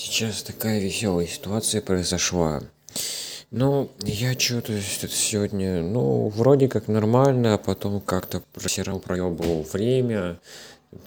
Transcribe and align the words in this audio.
Сейчас 0.00 0.44
такая 0.44 0.78
веселая 0.78 1.26
ситуация 1.26 1.82
произошла. 1.82 2.62
Ну, 3.50 3.90
я 4.04 4.38
что-то 4.38 4.80
сегодня, 4.80 5.82
ну, 5.82 6.28
вроде 6.28 6.68
как 6.68 6.86
нормально, 6.86 7.54
а 7.54 7.58
потом 7.58 8.00
как-то 8.00 8.40
просирал, 8.54 9.00
проебывал 9.00 9.66
время. 9.72 10.38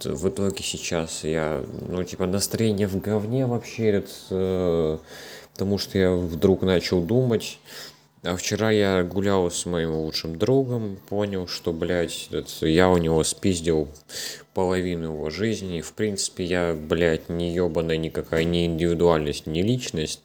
В 0.04 0.28
итоге 0.28 0.62
сейчас 0.62 1.24
я, 1.24 1.64
ну, 1.88 2.04
типа, 2.04 2.26
настроение 2.26 2.86
в 2.86 3.00
говне 3.00 3.46
вообще, 3.46 3.92
это, 3.92 4.12
э, 4.30 4.98
потому 5.54 5.78
что 5.78 5.98
я 5.98 6.12
вдруг 6.12 6.64
начал 6.64 7.02
думать. 7.02 7.60
А 8.24 8.36
вчера 8.36 8.70
я 8.70 9.02
гулял 9.04 9.50
с 9.50 9.66
моим 9.66 9.96
лучшим 9.96 10.38
другом, 10.38 11.00
понял, 11.10 11.48
что, 11.48 11.74
блядь, 11.74 12.30
я 12.62 12.90
у 12.90 12.98
него 12.98 13.24
спиздил 13.24 13.88
половину 14.54 15.14
его 15.14 15.32
жизни. 15.32 15.80
И, 15.80 15.82
в 15.82 15.94
принципе, 15.94 16.44
я, 16.44 16.76
блядь, 16.76 17.30
не 17.30 17.52
ебаная 17.52 17.98
никакая 17.98 18.44
не 18.44 18.66
индивидуальность, 18.66 19.48
не 19.48 19.64
личность. 19.64 20.22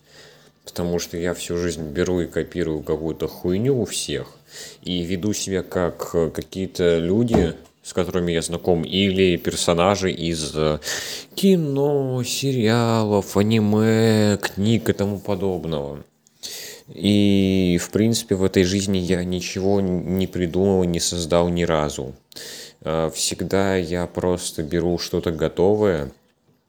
Потому 0.66 0.98
что 0.98 1.16
я 1.16 1.32
всю 1.32 1.56
жизнь 1.56 1.91
беру 1.91 2.20
и 2.20 2.27
копирую 2.27 2.82
какую-то 2.82 3.28
хуйню 3.28 3.80
у 3.80 3.86
всех. 3.86 4.27
И 4.83 5.02
веду 5.02 5.33
себя 5.33 5.62
как 5.62 6.10
какие-то 6.34 6.98
люди, 6.98 7.55
с 7.83 7.94
которыми 7.94 8.33
я 8.33 8.42
знаком, 8.42 8.83
или 8.83 9.36
персонажи 9.36 10.10
из 10.12 10.52
э, 10.55 10.80
кино, 11.34 12.22
сериалов, 12.24 13.38
аниме, 13.38 14.36
книг 14.36 14.91
и 14.91 14.92
тому 14.92 15.19
подобного. 15.19 16.05
И, 16.88 17.78
в 17.82 17.90
принципе, 17.90 18.36
в 18.36 18.45
этой 18.45 18.62
жизни 18.62 18.98
я 18.98 19.24
ничего 19.24 19.80
не 19.80 20.27
придумал, 20.27 20.84
не 20.84 21.00
создал 21.00 21.48
ни 21.48 21.64
разу. 21.64 22.14
А, 22.82 23.10
всегда 23.10 23.77
я 23.77 24.06
просто 24.06 24.62
беру 24.62 24.98
что-то 24.98 25.32
готовое, 25.32 26.12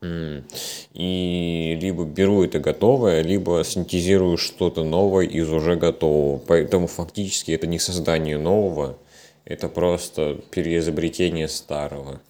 и 0.02 1.78
либо 1.82 2.06
беру 2.06 2.44
это 2.44 2.60
готовое, 2.60 3.22
либо 3.22 3.64
синтезирую 3.66 4.38
что-то 4.38 4.84
новое 4.84 5.26
из 5.26 5.50
уже 5.50 5.76
готового. 5.76 6.38
Поэтому 6.38 6.88
фактически 6.88 7.52
это 7.52 7.66
не 7.66 7.80
создание 7.80 8.38
нового, 8.38 8.98
это 9.46 9.70
просто 9.70 10.40
переизобретение 10.52 11.48
старого. 11.48 12.22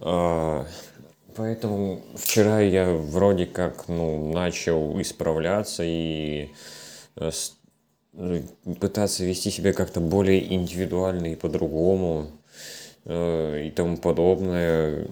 А, 0.00 0.66
поэтому 1.36 2.00
вчера 2.14 2.60
я 2.60 2.92
вроде 2.92 3.44
как 3.44 3.88
ну, 3.88 4.32
начал 4.32 4.98
исправляться 5.00 5.82
и 5.84 6.48
пытаться 8.80 9.24
вести 9.24 9.50
себя 9.50 9.72
как-то 9.72 10.00
более 10.00 10.52
индивидуально 10.52 11.32
и 11.32 11.36
по-другому 11.36 12.30
э, 13.04 13.66
и 13.66 13.70
тому 13.70 13.96
подобное. 13.96 15.06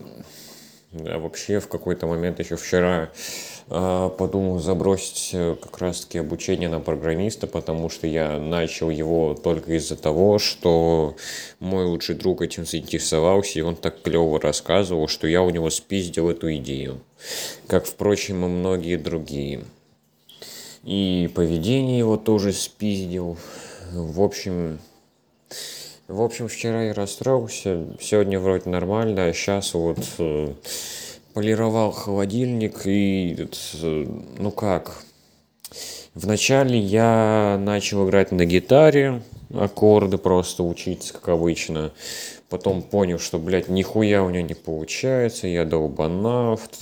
А 0.93 1.19
вообще 1.19 1.61
в 1.61 1.69
какой-то 1.69 2.07
момент 2.07 2.41
еще 2.41 2.57
вчера 2.57 3.11
э, 3.69 4.11
подумал 4.19 4.59
забросить 4.59 5.31
э, 5.35 5.55
как 5.61 5.79
раз-таки 5.79 6.19
обучение 6.19 6.69
на 6.69 6.81
программиста, 6.81 7.47
потому 7.47 7.91
что 7.91 8.07
я 8.07 8.39
начал 8.39 8.89
его 8.89 9.35
только 9.35 9.75
из-за 9.75 9.97
того, 9.97 10.39
что 10.39 11.15
мой 11.61 11.85
лучший 11.85 12.15
друг 12.15 12.41
этим 12.41 12.65
заинтересовался, 12.65 13.59
и 13.59 13.63
он 13.63 13.77
так 13.77 14.03
клево 14.03 14.41
рассказывал, 14.41 15.09
что 15.09 15.27
я 15.27 15.43
у 15.43 15.51
него 15.51 15.69
спиздил 15.71 16.31
эту 16.31 16.55
идею. 16.57 17.01
Как, 17.67 17.85
впрочем, 17.85 18.45
и 18.45 18.49
многие 18.49 18.97
другие. 18.97 19.65
И 20.85 21.31
поведение 21.35 21.99
его 21.99 22.17
тоже 22.17 22.53
спиздил. 22.53 23.37
В 23.93 24.21
общем, 24.23 24.79
в 26.09 26.23
общем, 26.23 26.49
вчера 26.49 26.85
я 26.85 26.95
расстроился, 26.95 27.85
сегодня 28.01 28.41
вроде 28.41 28.71
нормально, 28.71 29.27
а 29.27 29.33
сейчас 29.35 29.75
вот 29.75 29.99
э, 30.19 30.55
полировал 31.35 31.91
холодильник 31.93 32.87
и, 32.87 33.37
э, 33.83 34.07
ну 34.39 34.51
как, 34.51 35.03
вначале 36.15 36.79
я 36.79 37.61
начал 37.61 38.09
играть 38.09 38.33
на 38.33 38.47
гитаре, 38.47 39.21
аккорды 39.55 40.17
просто 40.17 40.63
учиться, 40.63 41.13
как 41.13 41.29
обычно. 41.29 41.93
Потом 42.49 42.81
понял, 42.81 43.19
что, 43.19 43.39
блядь, 43.39 43.69
нихуя 43.69 44.23
у 44.23 44.31
него 44.31 44.47
не 44.47 44.55
получается, 44.55 45.47
я 45.47 45.67
долбанавт, 45.67 46.79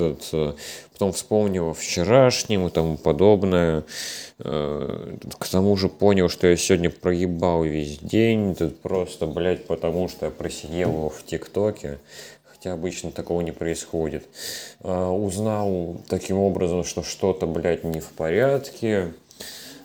потом 0.96 1.12
вспомнил 1.12 1.68
о 1.68 1.74
вчерашнем 1.74 2.66
и 2.66 2.70
тому 2.70 2.96
подобное. 2.96 3.84
Э, 4.38 5.18
к 5.38 5.46
тому 5.46 5.76
же 5.76 5.90
понял, 5.90 6.30
что 6.30 6.46
я 6.46 6.56
сегодня 6.56 6.88
проебал 6.88 7.64
весь 7.64 7.98
день, 7.98 8.54
тут 8.54 8.80
просто, 8.80 9.26
блядь, 9.26 9.66
потому 9.66 10.08
что 10.08 10.24
я 10.24 10.30
просидел 10.30 11.10
в 11.10 11.22
ТикТоке, 11.26 11.98
хотя 12.44 12.72
обычно 12.72 13.10
такого 13.10 13.42
не 13.42 13.52
происходит. 13.52 14.24
Э, 14.80 15.08
узнал 15.08 16.00
таким 16.08 16.38
образом, 16.38 16.82
что 16.82 17.02
что-то, 17.02 17.46
блядь, 17.46 17.84
не 17.84 18.00
в 18.00 18.08
порядке, 18.12 19.12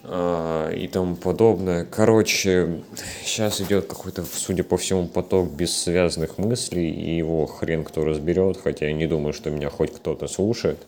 и 0.04 0.90
тому 0.92 1.16
подобное. 1.16 1.86
Короче, 1.86 2.82
сейчас 3.24 3.62
идет 3.62 3.86
какой-то, 3.86 4.24
судя 4.24 4.64
по 4.64 4.78
всему, 4.78 5.08
поток 5.08 5.52
бессвязных 5.52 6.38
мыслей, 6.38 6.90
и 6.90 7.16
его 7.18 7.46
хрен 7.46 7.84
кто 7.84 8.04
разберет, 8.04 8.58
хотя 8.62 8.88
я 8.88 8.94
не 8.94 9.06
думаю, 9.06 9.34
что 9.34 9.52
меня 9.52 9.70
хоть 9.70 9.94
кто-то 9.94 10.28
слушает. 10.28 10.80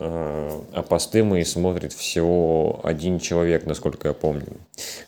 А, 0.00 0.64
а 0.72 0.82
посты 0.82 1.24
мои 1.24 1.42
смотрит 1.44 1.92
всего 1.92 2.80
один 2.84 3.18
человек, 3.18 3.66
насколько 3.66 4.08
я 4.08 4.14
помню. 4.14 4.46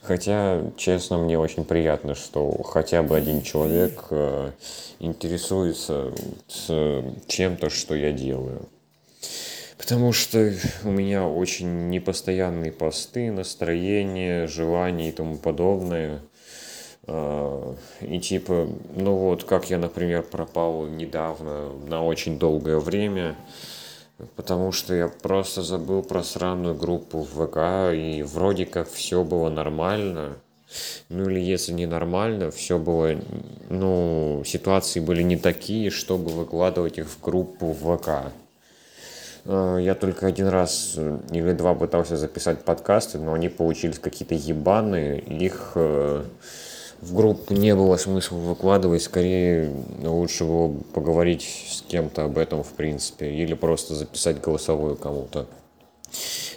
Хотя, 0.03 0.63
честно, 0.77 1.19
мне 1.19 1.39
очень 1.39 1.65
приятно, 1.65 2.15
что 2.15 2.51
хотя 2.65 3.03
бы 3.03 3.17
один 3.17 3.43
человек 3.43 4.07
а, 4.11 4.53
интересуется 4.99 6.13
чем-то, 7.27 7.71
что 7.71 7.95
я 7.95 8.13
делаю. 8.13 8.63
Потому 9.91 10.13
что 10.13 10.53
у 10.85 10.91
меня 10.93 11.27
очень 11.27 11.89
непостоянные 11.89 12.71
посты, 12.71 13.33
настроение, 13.33 14.47
желания 14.47 15.09
и 15.09 15.13
тому 15.13 15.37
подобное. 15.37 16.21
А, 17.09 17.75
и 18.01 18.21
типа, 18.21 18.69
ну 18.95 19.17
вот, 19.17 19.43
как 19.43 19.69
я, 19.69 19.79
например, 19.79 20.23
пропал 20.23 20.87
недавно 20.87 21.71
на 21.89 22.05
очень 22.05 22.39
долгое 22.39 22.79
время, 22.79 23.35
потому 24.37 24.71
что 24.71 24.95
я 24.95 25.09
просто 25.09 25.63
забыл 25.63 26.05
про 26.05 26.23
сраную 26.23 26.77
группу 26.77 27.27
в 27.29 27.49
ВК, 27.49 27.93
и 27.93 28.23
вроде 28.23 28.67
как 28.67 28.89
все 28.89 29.25
было 29.25 29.51
нормально. 29.51 30.37
Ну 31.09 31.29
или 31.29 31.41
если 31.41 31.73
не 31.73 31.87
нормально, 31.87 32.53
все 32.53 32.79
было, 32.79 33.17
ну, 33.69 34.45
ситуации 34.47 35.01
были 35.01 35.23
не 35.23 35.37
такие, 35.37 35.91
чтобы 35.91 36.31
выкладывать 36.31 36.99
их 36.99 37.09
в 37.09 37.21
группу 37.21 37.73
в 37.73 37.97
ВК. 37.97 38.33
Э, 39.45 39.79
я 39.81 39.95
только 39.95 40.27
один 40.27 40.49
раз 40.49 40.95
э, 40.97 41.19
или 41.33 41.53
два 41.53 41.75
пытался 41.75 42.17
записать 42.17 42.65
подкасты, 42.65 43.19
но 43.19 43.33
они 43.33 43.49
получились 43.49 43.99
какие-то 43.99 44.35
ебаные. 44.35 45.21
Их 45.21 45.73
э, 45.75 46.25
в 47.01 47.15
группу 47.15 47.55
не 47.55 47.75
было 47.75 47.97
смысла 47.97 48.37
выкладывать, 48.37 49.03
скорее 49.03 49.73
лучше 50.03 50.45
было 50.45 50.73
поговорить 50.93 51.49
с 51.69 51.83
кем-то 51.83 52.25
об 52.25 52.39
этом, 52.39 52.63
в 52.63 52.73
принципе, 52.73 53.31
или 53.31 53.55
просто 53.55 53.95
записать 53.95 54.41
голосовую 54.41 54.97
кому-то. 54.97 55.47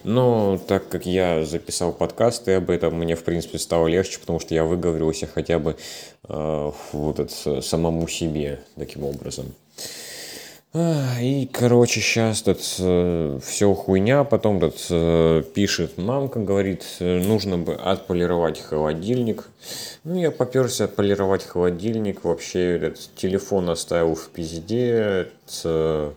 Но 0.03 0.59
так 0.67 0.89
как 0.89 1.05
я 1.05 1.45
записал 1.45 1.93
подкасты 1.93 2.55
об 2.55 2.69
этом, 2.69 2.97
мне, 2.97 3.15
в 3.15 3.23
принципе, 3.23 3.57
стало 3.59 3.87
легче, 3.87 4.19
потому 4.19 4.39
что 4.39 4.53
я 4.53 4.63
выговорился 4.65 5.27
хотя 5.27 5.59
бы 5.59 5.77
э, 6.27 6.71
вот 6.91 7.19
это, 7.19 7.61
самому 7.61 8.07
себе 8.07 8.59
таким 8.75 9.05
образом. 9.05 9.53
И, 10.75 11.47
короче, 11.53 12.01
сейчас 12.01 12.41
тут 12.41 12.59
э, 12.79 13.39
все 13.45 13.75
хуйня, 13.75 14.23
потом 14.23 14.59
тут 14.59 14.87
э, 14.89 15.43
пишет 15.53 15.99
мамка, 15.99 16.39
говорит, 16.39 16.83
э, 16.99 17.19
нужно 17.19 17.59
бы 17.59 17.75
отполировать 17.75 18.59
холодильник. 18.59 19.49
Ну, 20.03 20.19
я 20.19 20.31
поперся 20.31 20.85
отполировать 20.85 21.45
холодильник, 21.45 22.23
вообще 22.23 22.77
этот 22.77 22.97
телефон 23.15 23.69
оставил 23.69 24.15
в 24.15 24.29
пизде, 24.29 25.27
э, 25.63 26.11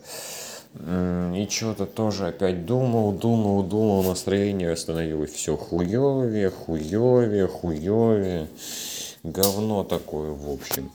и 0.78 1.48
что-то 1.50 1.84
тоже 1.84 2.28
опять 2.28 2.64
думал, 2.64 3.12
думал, 3.12 3.62
думал, 3.62 4.04
настроение 4.04 4.74
становилось 4.74 5.32
все 5.32 5.58
хуевее, 5.58 6.48
хуевее, 6.48 7.46
хуевее. 7.46 8.48
Говно 9.22 9.84
такое, 9.84 10.30
в 10.30 10.50
общем, 10.50 10.90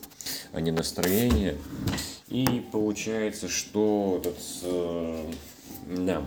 а 0.52 0.60
не 0.60 0.70
настроение. 0.70 1.56
И 2.28 2.66
получается, 2.72 3.48
что 3.48 4.20
этот, 4.20 4.38
э, 4.62 5.30
да. 5.86 6.22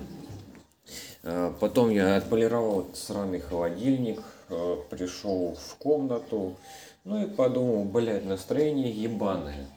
Э, 1.23 1.53
потом 1.59 1.89
я 1.89 2.15
отполировал 2.17 2.87
сраный 2.93 3.39
холодильник, 3.39 4.21
э, 4.49 4.77
пришел 4.89 5.55
в 5.55 5.75
комнату, 5.77 6.55
ну 7.03 7.23
и 7.23 7.29
подумал, 7.29 7.85
блядь, 7.85 8.25
настроение 8.25 8.91
ебаное. 8.91 9.67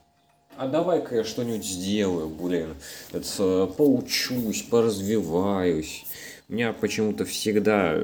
А 0.59 0.67
давай-ка 0.67 1.15
я 1.15 1.25
что-нибудь 1.25 1.65
сделаю, 1.65 2.29
блин. 2.29 2.75
Это, 3.13 3.67
поучусь, 3.67 4.63
поразвиваюсь. 4.63 6.05
У 6.51 6.55
меня 6.55 6.73
почему-то 6.73 7.27
всегда, 7.27 8.01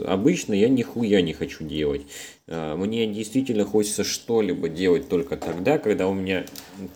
обычно 0.00 0.52
я 0.52 0.68
нихуя 0.68 1.22
не 1.22 1.32
хочу 1.32 1.64
делать. 1.64 2.02
А, 2.46 2.76
мне 2.76 3.06
действительно 3.06 3.64
хочется 3.64 4.04
что-либо 4.04 4.68
делать 4.68 5.08
только 5.08 5.38
тогда, 5.38 5.78
когда 5.78 6.06
у 6.06 6.12
меня 6.12 6.44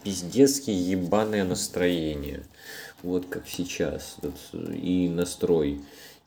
пиздецкие 0.05 0.79
ебаное 0.79 1.45
настроение. 1.45 2.43
вот 3.03 3.25
как 3.27 3.49
сейчас, 3.49 4.19
и 4.53 5.09
настрой. 5.09 5.81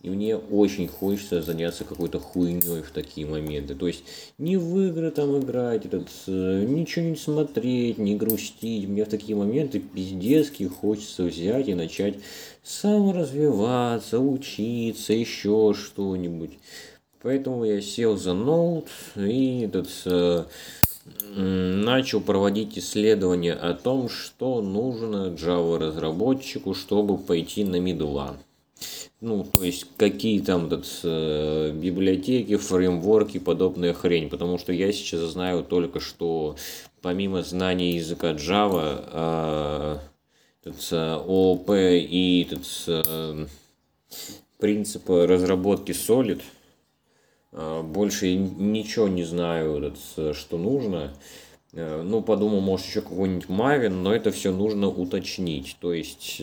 И 0.04 0.10
мне 0.10 0.36
очень 0.36 0.88
хочется 0.88 1.44
заняться 1.44 1.84
какой-то 1.84 2.20
хуйней 2.20 2.82
в 2.82 2.92
такие 2.92 3.28
моменты. 3.28 3.76
То 3.76 3.86
есть 3.88 4.04
не 4.40 4.58
в 4.58 4.80
игры 4.80 5.12
там 5.12 5.38
играть, 5.40 5.86
этот, 5.86 6.08
ничего 6.26 7.06
не 7.06 7.16
смотреть, 7.16 8.00
не 8.00 8.16
грустить. 8.16 8.88
Мне 8.88 9.06
в 9.06 9.10
такие 9.10 9.36
моменты 9.36 9.80
пиздецки 9.80 10.64
хочется 10.64 11.24
взять 11.24 11.68
и 11.68 11.76
начать 11.76 12.16
саморазвиваться, 12.64 14.20
учиться, 14.20 15.14
еще 15.14 15.76
что-нибудь. 15.78 16.58
Поэтому 17.22 17.66
я 17.66 17.80
сел 17.82 18.18
за 18.18 18.34
ноут 18.34 18.88
и 19.16 19.62
этот, 19.62 20.48
начал 21.36 22.22
проводить 22.22 22.78
исследования 22.78 23.54
о 23.54 23.76
том, 23.76 24.10
что 24.10 24.64
нужно 24.64 25.36
Java 25.38 25.78
разработчику, 25.78 26.74
чтобы 26.74 27.20
пойти 27.20 27.64
на 27.64 27.80
медла. 27.80 28.38
Ну, 29.22 29.44
то 29.44 29.64
есть, 29.64 29.86
какие 29.98 30.40
там 30.40 30.66
этот, 30.66 30.88
э, 31.04 31.72
библиотеки, 31.74 32.58
фреймворки, 32.58 33.38
подобная 33.38 33.94
хрень. 33.94 34.30
Потому 34.30 34.58
что 34.58 34.74
я 34.74 34.92
сейчас 34.92 35.20
знаю 35.22 35.64
только, 35.64 36.00
что 36.00 36.56
помимо 37.02 37.44
знания 37.44 37.96
языка 37.96 38.32
Java, 38.34 40.00
э, 40.64 40.70
этот, 40.70 40.94
ООП 40.94 41.70
и 41.72 42.48
этот, 42.48 42.66
э, 42.88 43.46
принципы 44.58 45.28
разработки 45.28 45.92
Solid, 45.92 46.42
э, 47.52 47.82
больше 47.84 48.36
ничего 48.36 49.08
не 49.08 49.24
знаю, 49.24 49.84
этот, 49.84 50.36
что 50.36 50.58
нужно. 50.58 51.14
Э, 51.74 52.02
ну, 52.02 52.22
подумал, 52.22 52.62
может, 52.62 52.88
еще 52.88 53.02
какой-нибудь 53.02 53.50
Maven, 53.50 53.90
но 53.90 54.16
это 54.16 54.32
все 54.32 54.52
нужно 54.52 54.88
уточнить. 54.88 55.78
То 55.80 55.94
есть... 55.94 56.42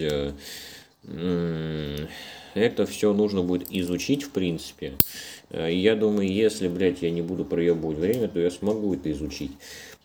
Это 2.55 2.87
все 2.87 3.13
нужно 3.13 3.43
будет 3.43 3.69
изучить, 3.71 4.25
в 4.25 4.31
принципе. 4.31 4.95
Э, 5.51 5.73
я 5.73 5.95
думаю, 5.95 6.31
если, 6.31 6.69
блядь, 6.69 7.03
я 7.03 7.11
не 7.11 7.23
буду 7.23 7.45
проебывать 7.45 7.99
время, 7.99 8.29
то 8.29 8.41
я 8.41 8.51
смогу 8.51 8.95
это 8.95 9.11
изучить. 9.13 9.53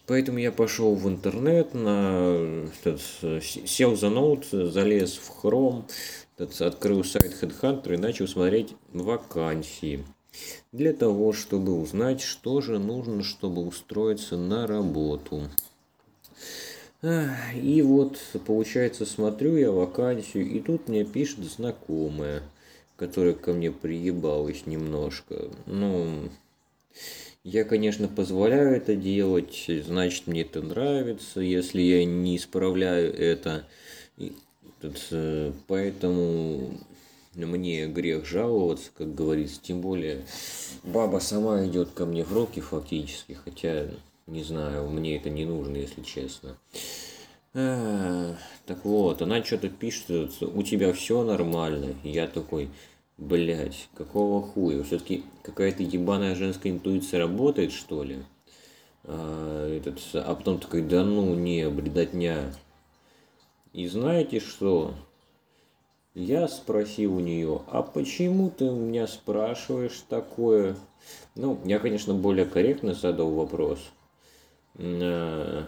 Поэтому 0.06 0.38
я 0.38 0.52
пошел 0.52 0.96
в 0.96 1.08
интернет, 1.08 1.74
на, 1.74 2.68
сел 3.42 3.96
за 3.96 4.10
ноут, 4.10 4.46
залез 4.52 5.18
в 5.18 5.32
Chrome, 5.44 5.84
открыл 6.60 7.06
сайт 7.06 7.42
Headhunter 7.42 7.94
и 7.94 7.98
начал 7.98 8.28
смотреть 8.28 8.76
вакансии. 8.92 10.04
Для 10.74 10.92
того, 10.92 11.32
чтобы 11.32 11.80
узнать, 11.80 12.20
что 12.22 12.60
же 12.60 12.80
нужно, 12.80 13.24
чтобы 13.24 13.66
устроиться 13.66 14.36
на 14.36 14.68
работу. 14.68 15.44
И 17.04 17.82
вот, 17.82 18.20
получается, 18.46 19.06
смотрю 19.06 19.58
я 19.58 19.72
вакансию, 19.72 20.50
и 20.50 20.60
тут 20.62 20.88
мне 20.88 21.04
пишет 21.04 21.40
знакомая, 21.40 22.44
которая 22.96 23.34
ко 23.34 23.52
мне 23.52 23.72
приебалась 23.72 24.66
немножко. 24.66 25.50
Ну, 25.66 26.30
я, 27.44 27.66
конечно, 27.66 28.08
позволяю 28.08 28.78
это 28.78 28.96
делать, 28.96 29.70
значит, 29.86 30.28
мне 30.28 30.44
это 30.44 30.62
нравится, 30.62 31.42
если 31.42 31.82
я 31.82 32.06
не 32.06 32.38
исправляю 32.38 33.14
это. 33.14 33.66
Э, 35.12 35.52
поэтому 35.68 36.80
мне 37.36 37.88
грех 37.88 38.26
жаловаться, 38.26 38.92
как 38.98 39.14
говорится, 39.14 39.60
тем 39.62 39.82
более 39.82 40.26
баба 40.84 41.20
сама 41.20 41.66
идет 41.66 41.92
ко 41.92 42.06
мне 42.06 42.24
в 42.24 42.32
руки 42.34 42.62
фактически, 42.62 43.34
хотя 43.34 43.88
не 44.28 44.44
знаю, 44.44 44.90
мне 44.90 45.18
это 45.18 45.30
не 45.30 45.46
нужно, 45.46 45.78
если 45.78 46.02
честно. 46.02 46.58
Так 47.54 48.84
вот, 48.84 49.22
она 49.22 49.44
что-то 49.44 49.70
пишет, 49.70 50.10
у 50.42 50.64
тебя 50.64 50.92
все 50.94 51.24
нормально. 51.24 51.96
Я 52.04 52.28
такой, 52.28 52.70
блять, 53.18 53.90
какого 53.94 54.42
хуя? 54.42 54.82
Все-таки 54.84 55.24
какая-то 55.44 55.84
ебаная 55.84 56.36
женская 56.36 56.70
интуиция 56.70 57.20
работает, 57.20 57.72
что 57.72 58.04
ли? 58.04 58.24
А, 59.04 59.70
этот, 59.70 60.00
а 60.14 60.34
потом 60.34 60.60
такой, 60.60 60.82
да 60.82 61.04
ну 61.04 61.36
не, 61.36 61.70
бредотня. 61.70 62.54
И 63.74 63.88
знаете 63.88 64.40
что? 64.40 64.96
Я 66.16 66.48
спросил 66.48 67.18
у 67.18 67.20
нее, 67.20 67.62
а 67.68 67.82
почему 67.82 68.50
ты 68.50 68.66
у 68.66 68.76
меня 68.76 69.08
спрашиваешь 69.08 70.04
такое? 70.08 70.76
Ну, 71.36 71.60
я, 71.66 71.80
конечно, 71.80 72.14
более 72.14 72.46
корректно 72.46 72.94
задал 72.94 73.32
вопрос. 73.32 73.80
Э, 74.76 75.64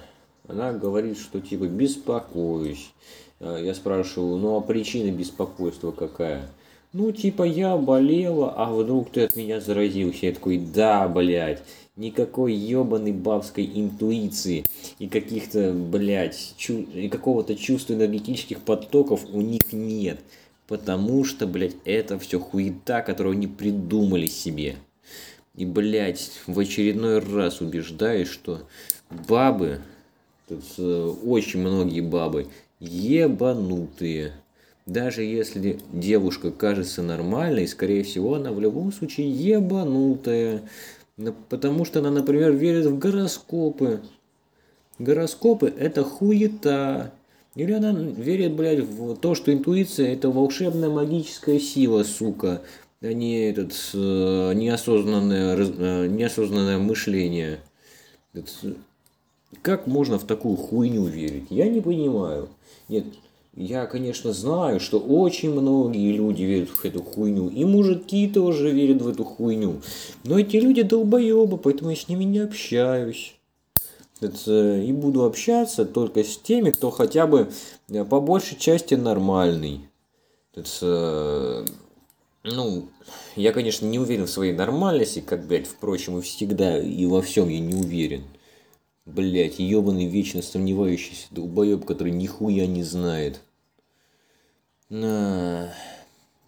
она 0.47 0.73
говорит, 0.73 1.17
что 1.17 1.41
типа 1.41 1.65
беспокоюсь. 1.65 2.91
Э, 3.39 3.59
я 3.63 3.73
спрашиваю, 3.73 4.37
ну 4.37 4.57
а 4.57 4.61
причина 4.61 5.11
беспокойства 5.11 5.91
какая? 5.91 6.49
Ну, 6.97 7.11
типа, 7.11 7.43
я 7.43 7.75
болела, 7.75 8.53
а 8.55 8.71
вдруг 8.71 9.11
ты 9.11 9.25
от 9.25 9.35
меня 9.35 9.59
заразился. 9.59 10.27
Я 10.27 10.31
такой, 10.31 10.57
да, 10.57 11.09
блядь, 11.09 11.61
никакой 11.97 12.53
ебаной 12.53 13.11
бабской 13.11 13.69
интуиции 13.75 14.63
и 14.97 15.09
каких-то, 15.09 15.73
блядь, 15.73 16.53
чу- 16.55 16.87
и 16.93 17.09
какого-то 17.09 17.57
чувства 17.57 17.95
энергетических 17.95 18.61
потоков 18.61 19.25
у 19.29 19.41
них 19.41 19.73
нет. 19.73 20.21
Потому 20.67 21.25
что, 21.25 21.47
блядь, 21.47 21.75
это 21.83 22.17
все 22.17 22.39
хуета, 22.39 23.01
которую 23.01 23.33
они 23.33 23.47
придумали 23.47 24.27
себе. 24.27 24.77
И, 25.55 25.65
блядь, 25.65 26.31
в 26.47 26.57
очередной 26.57 27.19
раз 27.19 27.59
убеждаюсь, 27.59 28.29
что 28.29 28.61
бабы, 29.09 29.79
тут 30.47 30.63
э, 30.77 31.13
очень 31.23 31.59
многие 31.59 32.01
бабы, 32.01 32.47
ебанутые. 32.79 34.33
Даже 34.85 35.23
если 35.23 35.79
девушка 35.91 36.51
кажется 36.51 37.01
нормальной, 37.01 37.67
скорее 37.67 38.03
всего, 38.03 38.35
она 38.35 38.51
в 38.51 38.59
любом 38.59 38.91
случае 38.91 39.31
ебанутая. 39.31 40.61
Потому 41.49 41.85
что 41.85 41.99
она, 41.99 42.11
например, 42.11 42.51
верит 42.51 42.85
в 42.85 42.97
гороскопы. 42.99 44.01
Гороскопы– 44.99 45.73
это 45.79 46.03
хуета. 46.03 47.11
Или 47.55 47.71
она 47.71 47.93
верит, 47.93 48.53
блядь, 48.53 48.81
в 48.81 49.15
то, 49.15 49.33
что 49.33 49.51
интуиция– 49.51 50.13
это 50.13 50.29
волшебная 50.29 50.89
магическая 50.89 51.57
сила, 51.57 52.03
сука, 52.03 52.61
а 53.01 53.13
не 53.13 53.49
этот, 53.49 53.71
э, 53.93 54.53
неосознанное, 54.53 55.55
э, 55.55 56.07
неосознанное 56.07 56.77
мышление. 56.79 57.59
Как 59.61 59.87
можно 59.87 60.19
в 60.19 60.23
такую 60.25 60.57
хуйню 60.57 61.05
верить? 61.05 61.47
Я 61.49 61.67
не 61.67 61.81
понимаю. 61.81 62.49
Нет, 62.87 63.05
я, 63.55 63.85
конечно, 63.85 64.33
знаю, 64.33 64.79
что 64.79 64.99
очень 64.99 65.51
многие 65.51 66.11
люди 66.11 66.43
верят 66.43 66.69
в 66.69 66.83
эту 66.83 67.01
хуйню. 67.01 67.47
И 67.49 67.63
мужики 67.63 68.27
тоже 68.27 68.71
верят 68.71 69.01
в 69.01 69.07
эту 69.07 69.23
хуйню. 69.23 69.81
Но 70.23 70.37
эти 70.37 70.57
люди 70.57 70.81
долбоебы, 70.81 71.57
поэтому 71.57 71.91
я 71.91 71.95
с 71.95 72.09
ними 72.09 72.25
не 72.25 72.39
общаюсь. 72.39 73.35
Это, 74.19 74.77
и 74.77 74.91
буду 74.91 75.23
общаться 75.23 75.85
только 75.85 76.23
с 76.23 76.37
теми, 76.37 76.71
кто 76.71 76.89
хотя 76.89 77.27
бы 77.27 77.49
э, 77.89 78.05
по 78.05 78.19
большей 78.19 78.57
части 78.57 78.95
нормальный. 78.95 79.87
Это, 80.53 81.65
ну, 82.43 82.87
я, 83.35 83.51
конечно, 83.51 83.85
не 83.85 83.99
уверен 83.99 84.25
в 84.25 84.29
своей 84.29 84.53
нормальности, 84.53 85.19
как, 85.25 85.45
блядь, 85.45 85.67
впрочем, 85.67 86.17
и 86.17 86.21
всегда, 86.21 86.79
и 86.79 87.05
во 87.05 87.21
всем 87.21 87.49
я 87.49 87.59
не 87.59 87.75
уверен. 87.75 88.23
Блять, 89.05 89.59
ебаный 89.59 90.07
вечно 90.07 90.41
сомневающийся 90.41 91.27
долбоеб, 91.29 91.85
который 91.85 92.11
нихуя 92.11 92.65
не 92.65 92.83
знает. 92.83 93.41
На. 94.89 95.73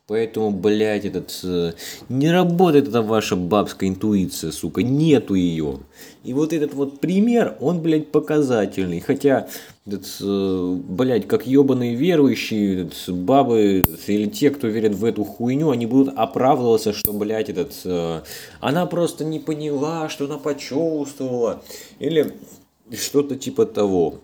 Поэтому, 0.07 0.51
блядь, 0.51 1.03
этот... 1.03 1.37
Э, 1.43 1.73
не 2.07 2.31
работает 2.31 2.87
эта 2.87 3.01
ваша 3.01 3.35
бабская 3.35 3.89
интуиция, 3.89 4.53
сука, 4.53 4.81
нету 4.81 5.33
ее. 5.33 5.79
И 6.23 6.33
вот 6.33 6.53
этот 6.53 6.73
вот 6.73 7.01
пример, 7.01 7.57
он, 7.59 7.81
блядь, 7.81 8.09
показательный. 8.09 9.01
Хотя, 9.01 9.49
этот, 9.85 10.05
э, 10.21 10.75
блядь, 10.87 11.27
как 11.27 11.45
ебаные 11.45 11.95
верующие, 11.95 12.83
этот, 12.83 13.13
бабы 13.17 13.85
или 14.07 14.29
те, 14.29 14.49
кто 14.49 14.67
верит 14.67 14.95
в 14.95 15.03
эту 15.03 15.25
хуйню, 15.25 15.71
они 15.71 15.85
будут 15.85 16.17
оправдываться, 16.17 16.93
что, 16.93 17.11
блядь, 17.11 17.49
этот... 17.49 17.73
Э, 17.83 18.21
она 18.61 18.85
просто 18.85 19.25
не 19.25 19.39
поняла, 19.39 20.07
что 20.07 20.23
она 20.23 20.37
почувствовала. 20.37 21.61
Или 21.99 22.33
что-то 22.93 23.35
типа 23.35 23.65
того. 23.65 24.21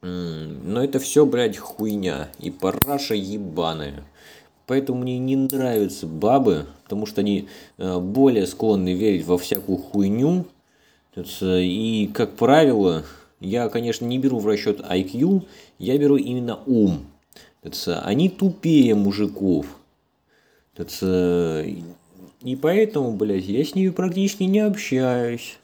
Но 0.00 0.82
это 0.82 1.00
все, 1.00 1.26
блядь, 1.26 1.56
хуйня. 1.56 2.28
И 2.38 2.52
параша 2.52 3.14
ебаная. 3.14 4.04
Поэтому 4.66 5.00
мне 5.02 5.18
не 5.18 5.36
нравятся 5.36 6.06
бабы, 6.06 6.66
потому 6.84 7.06
что 7.06 7.20
они 7.20 7.48
э, 7.78 7.98
более 7.98 8.46
склонны 8.46 8.94
верить 8.94 9.26
во 9.26 9.38
всякую 9.38 9.78
хуйню. 9.78 10.46
И, 11.14 12.10
как 12.14 12.36
правило, 12.36 13.04
я, 13.40 13.68
конечно, 13.68 14.06
не 14.06 14.18
беру 14.18 14.38
в 14.38 14.46
расчет 14.46 14.80
IQ, 14.80 15.42
я 15.78 15.98
беру 15.98 16.16
именно 16.16 16.58
ум. 16.66 17.06
Они 17.86 18.28
тупее 18.28 18.94
мужиков. 18.94 19.66
И 22.42 22.56
поэтому, 22.56 23.12
блядь, 23.12 23.46
я 23.46 23.64
с 23.64 23.74
ними 23.74 23.90
практически 23.90 24.44
не 24.44 24.60
общаюсь. 24.60 25.58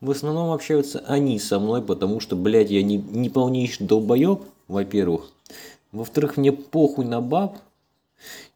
В 0.00 0.10
основном 0.10 0.52
общаются 0.52 1.02
они 1.06 1.38
со 1.38 1.58
мной, 1.58 1.82
потому 1.82 2.20
что, 2.20 2.36
блядь, 2.36 2.70
я 2.70 2.82
не, 2.82 2.98
не 2.98 3.30
полнейший 3.30 3.86
долбоеб, 3.86 4.42
во-первых. 4.68 5.30
Во-вторых, 5.92 6.36
мне 6.36 6.52
похуй 6.52 7.04
на 7.04 7.20
баб. 7.20 7.58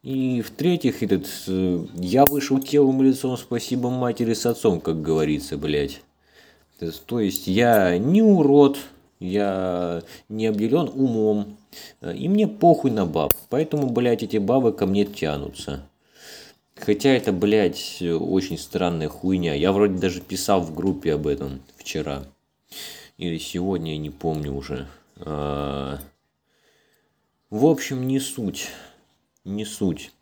И 0.02 0.43
в-третьих, 0.43 1.02
этот, 1.02 1.26
э, 1.49 1.85
я 1.95 2.25
вышел 2.25 2.61
телом 2.61 3.02
лицом, 3.02 3.37
спасибо 3.37 3.90
матери 3.90 4.35
с 4.35 4.47
отцом, 4.47 4.81
как 4.81 5.02
говорится, 5.02 5.57
блядь. 5.57 6.02
То 7.07 7.19
есть 7.19 7.49
я 7.49 7.99
не 7.99 8.23
урод, 8.23 8.78
я 9.19 10.02
не 10.28 10.47
обделен 10.47 10.88
умом, 10.95 11.57
и 12.00 12.28
мне 12.28 12.47
похуй 12.47 12.93
на 12.93 13.05
баб. 13.05 13.35
Поэтому, 13.49 13.90
блядь, 13.90 14.23
эти 14.23 14.37
бабы 14.37 14.73
ко 14.73 14.87
мне 14.87 15.05
тянутся. 15.05 15.83
Хотя 16.76 17.11
это, 17.11 17.33
блядь, 17.33 18.00
очень 18.00 18.59
странная 18.59 19.09
хуйня. 19.09 19.55
Я 19.55 19.73
вроде 19.73 19.99
даже 19.99 20.21
писал 20.21 20.61
в 20.61 20.73
группе 20.75 21.14
об 21.14 21.26
этом 21.26 21.61
вчера. 21.76 22.23
Или 23.17 23.38
сегодня, 23.38 23.93
я 23.93 23.99
не 23.99 24.11
помню 24.11 24.55
уже. 24.55 24.87
А... 25.17 25.99
В 27.50 27.67
общем, 27.67 28.07
не 28.07 28.21
суть. 28.21 28.69
Не 29.49 29.64
суть. 29.64 30.12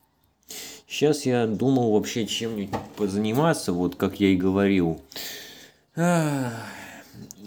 Сейчас 0.87 1.26
я 1.26 1.49
думал 1.49 1.90
вообще 1.90 2.26
чем-нибудь 2.28 2.71
позаниматься, 2.97 3.73
вот 3.73 3.97
как 3.97 4.21
я 4.21 4.28
и 4.28 4.37
говорил. 4.37 5.00
О, 5.97 6.52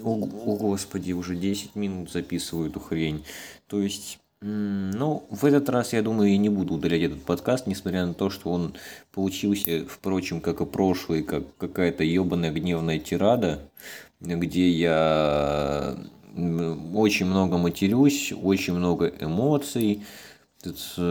о 0.04 0.56
господи, 0.56 1.12
уже 1.12 1.34
10 1.36 1.76
минут 1.76 2.10
записываю 2.12 2.68
эту 2.68 2.80
хрень. 2.80 3.24
То 3.66 3.80
есть 3.80 4.18
ну, 4.42 5.24
в 5.30 5.46
этот 5.46 5.70
раз, 5.70 5.94
я 5.94 6.02
думаю, 6.02 6.30
я 6.30 6.36
не 6.36 6.50
буду 6.50 6.74
удалять 6.74 7.02
этот 7.02 7.22
подкаст, 7.22 7.66
несмотря 7.66 8.04
на 8.04 8.12
то, 8.12 8.28
что 8.28 8.50
он 8.50 8.74
получился, 9.12 9.86
впрочем, 9.88 10.42
как 10.42 10.60
и 10.60 10.66
прошлый, 10.66 11.22
как 11.22 11.44
какая-то 11.56 12.04
ебаная 12.04 12.50
гневная 12.50 12.98
тирада, 12.98 13.62
где 14.20 14.68
я 14.68 15.96
очень 16.94 17.24
много 17.24 17.56
матерюсь, 17.56 18.34
очень 18.34 18.74
много 18.74 19.12
эмоций, 19.20 20.02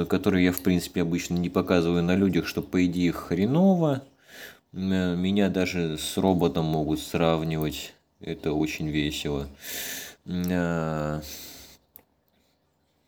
которые 0.08 0.46
я, 0.46 0.52
в 0.52 0.62
принципе, 0.62 1.02
обычно 1.02 1.36
не 1.36 1.50
показываю 1.50 2.04
на 2.04 2.16
людях, 2.16 2.48
что, 2.48 2.62
по 2.62 2.86
идее, 2.86 3.12
хреново. 3.12 4.04
Меня 4.72 5.50
даже 5.50 5.98
с 5.98 6.18
роботом 6.18 6.66
могут 6.66 7.00
сравнивать. 7.00 7.94
Это 8.20 8.54
очень 8.54 8.90
весело. 8.90 9.48
А, 10.28 11.22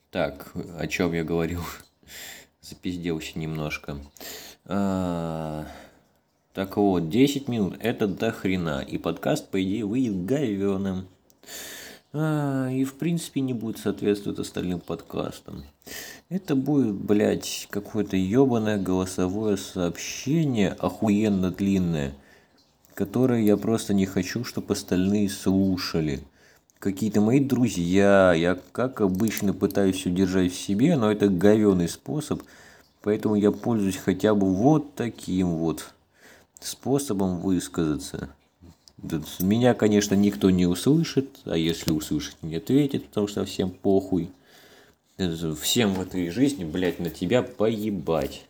так, 0.10 0.52
о 0.80 0.88
чем 0.88 1.14
я 1.14 1.24
говорил? 1.24 1.62
Запизделся 2.62 3.38
немножко. 3.38 3.98
Так 6.54 6.76
вот, 6.76 7.10
10 7.10 7.48
минут 7.48 7.78
это 7.80 8.08
до 8.08 8.32
хрена. 8.32 8.82
И 8.82 8.98
подкаст, 8.98 9.50
по 9.50 9.62
идее, 9.62 9.86
выйдет 9.86 10.26
говеным. 10.26 11.08
И 12.14 12.84
в 12.84 12.96
принципе 13.00 13.40
не 13.40 13.54
будет 13.54 13.78
соответствовать 13.78 14.40
остальным 14.40 14.82
подкастам. 14.82 15.64
Это 16.32 16.56
будет, 16.56 16.96
блядь, 16.96 17.68
какое-то 17.70 18.16
ебаное 18.16 18.78
голосовое 18.78 19.58
сообщение, 19.58 20.70
охуенно 20.80 21.52
длинное, 21.52 22.14
которое 22.94 23.42
я 23.42 23.58
просто 23.58 23.94
не 23.94 24.06
хочу, 24.06 24.46
чтобы 24.46 24.72
остальные 24.72 25.30
слушали 25.30 26.22
какие-то 26.80 27.20
мои 27.20 27.42
друзья. 27.42 28.32
Я, 28.34 28.58
как 28.72 29.02
обычно, 29.02 29.54
пытаюсь 29.54 30.06
удержать 30.06 30.54
в 30.54 30.58
себе, 30.58 30.96
но 30.96 31.12
это 31.12 31.28
говеный 31.28 31.90
способ. 31.90 32.42
Поэтому 33.02 33.36
я 33.36 33.52
пользуюсь 33.52 33.98
хотя 33.98 34.34
бы 34.34 34.54
вот 34.54 34.96
таким 34.96 35.58
вот 35.58 35.94
способом 36.62 37.42
высказаться. 37.42 38.30
Меня, 39.42 39.74
конечно, 39.74 40.16
никто 40.16 40.50
не 40.50 40.66
услышит, 40.66 41.42
а 41.44 41.58
если 41.58 41.92
услышит, 41.92 42.38
не 42.42 42.56
ответит, 42.56 43.08
потому 43.08 43.28
что 43.28 43.44
всем 43.44 43.70
похуй. 43.70 44.30
Всем 45.30 45.94
в 45.94 46.02
этой 46.02 46.30
жизни, 46.30 46.64
блядь, 46.64 47.00
на 47.00 47.10
тебя 47.10 47.44
поебать. 47.44 48.46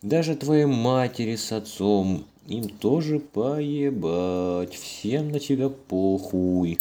Даже 0.00 0.34
твоей 0.34 0.64
матери 0.64 1.36
с 1.36 1.52
отцом, 1.52 2.24
им 2.46 2.68
тоже 2.68 3.18
поебать. 3.18 4.74
Всем 4.74 5.30
на 5.30 5.40
тебя 5.40 5.68
похуй. 5.68 6.78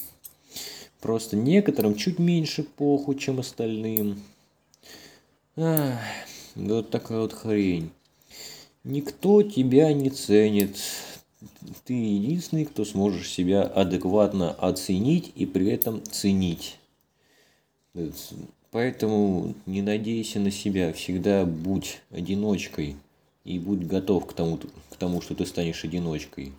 Просто 1.01 1.36
некоторым 1.36 1.95
чуть 1.95 2.17
меньше 2.17 2.63
похуй, 2.63 3.17
чем 3.17 3.39
остальным. 3.39 4.22
Ах, 5.57 6.00
вот 6.55 6.89
такая 6.89 7.19
вот 7.19 7.33
хрень. 7.33 7.91
Никто 8.86 9.43
тебя 9.43 9.91
не 9.91 10.10
ценит. 10.12 10.77
Ты 11.86 11.93
единственный, 11.93 12.65
кто 12.65 12.86
сможешь 12.86 13.29
себя 13.29 13.63
адекватно 13.63 14.51
оценить 14.51 15.33
и 15.36 15.45
при 15.45 15.69
этом 15.72 16.01
ценить. 16.03 16.77
Поэтому 18.73 19.53
не 19.67 19.83
надейся 19.83 20.39
на 20.39 20.49
себя, 20.49 20.91
всегда 20.93 21.45
будь 21.45 22.01
одиночкой 22.09 22.95
и 23.45 23.59
будь 23.59 23.85
готов 23.85 24.25
к 24.25 24.33
тому, 24.33 24.57
к 24.89 24.95
тому 24.97 25.21
что 25.21 25.35
ты 25.35 25.45
станешь 25.45 25.83
одиночкой. 25.83 26.53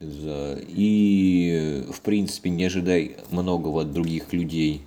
И, 0.00 1.84
в 1.92 2.00
принципе, 2.00 2.50
не 2.50 2.64
ожидай 2.64 3.18
многого 3.30 3.82
от 3.82 3.92
других 3.92 4.32
людей. 4.32 4.82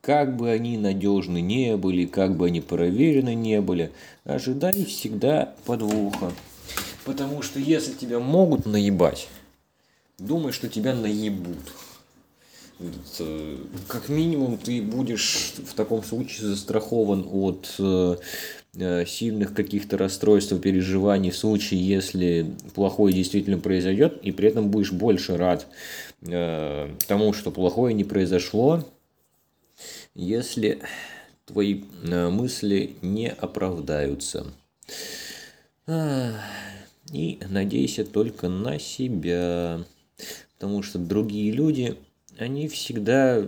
Как 0.00 0.36
бы 0.36 0.50
они 0.50 0.76
надежны 0.76 1.40
не 1.40 1.76
были, 1.76 2.06
как 2.06 2.36
бы 2.36 2.46
они 2.46 2.60
проверены 2.60 3.36
не 3.36 3.60
были, 3.60 3.92
ожидай 4.24 4.84
всегда 4.84 5.54
подвоха. 5.64 6.32
Потому 7.04 7.42
что 7.42 7.60
если 7.60 7.92
тебя 7.92 8.18
могут 8.18 8.66
наебать, 8.66 9.28
думай, 10.18 10.50
что 10.50 10.68
тебя 10.68 10.92
наебут. 10.92 11.58
Э, 13.18 13.56
как 13.88 14.08
минимум 14.08 14.58
ты 14.58 14.82
будешь 14.82 15.54
в 15.66 15.74
таком 15.74 16.02
случае 16.02 16.48
застрахован 16.48 17.26
от 17.30 17.74
э, 17.78 18.16
Э, 18.76 19.04
сильных 19.04 19.52
каких-то 19.52 19.98
расстройств, 19.98 20.56
переживаний 20.60 21.30
в 21.30 21.36
случае, 21.36 21.84
если 21.84 22.54
плохое 22.72 23.12
действительно 23.12 23.58
произойдет, 23.58 24.20
и 24.22 24.30
при 24.30 24.48
этом 24.48 24.70
будешь 24.70 24.92
больше 24.92 25.36
рад 25.36 25.66
э, 26.22 26.94
тому, 27.08 27.32
что 27.32 27.50
плохое 27.50 27.92
не 27.94 28.04
произошло, 28.04 28.84
если 30.14 30.82
твои 31.46 31.82
э, 32.04 32.28
мысли 32.28 32.94
не 33.02 33.28
оправдаются. 33.28 34.46
И 37.12 37.40
надейся 37.48 38.04
только 38.04 38.48
на 38.48 38.78
себя, 38.78 39.84
потому 40.54 40.84
что 40.84 41.00
другие 41.00 41.50
люди, 41.50 41.96
они 42.40 42.68
всегда 42.68 43.44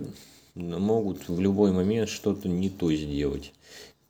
могут 0.55 1.27
в 1.27 1.39
любой 1.39 1.71
момент 1.71 2.09
что-то 2.09 2.47
не 2.47 2.69
то 2.69 2.93
сделать 2.93 3.53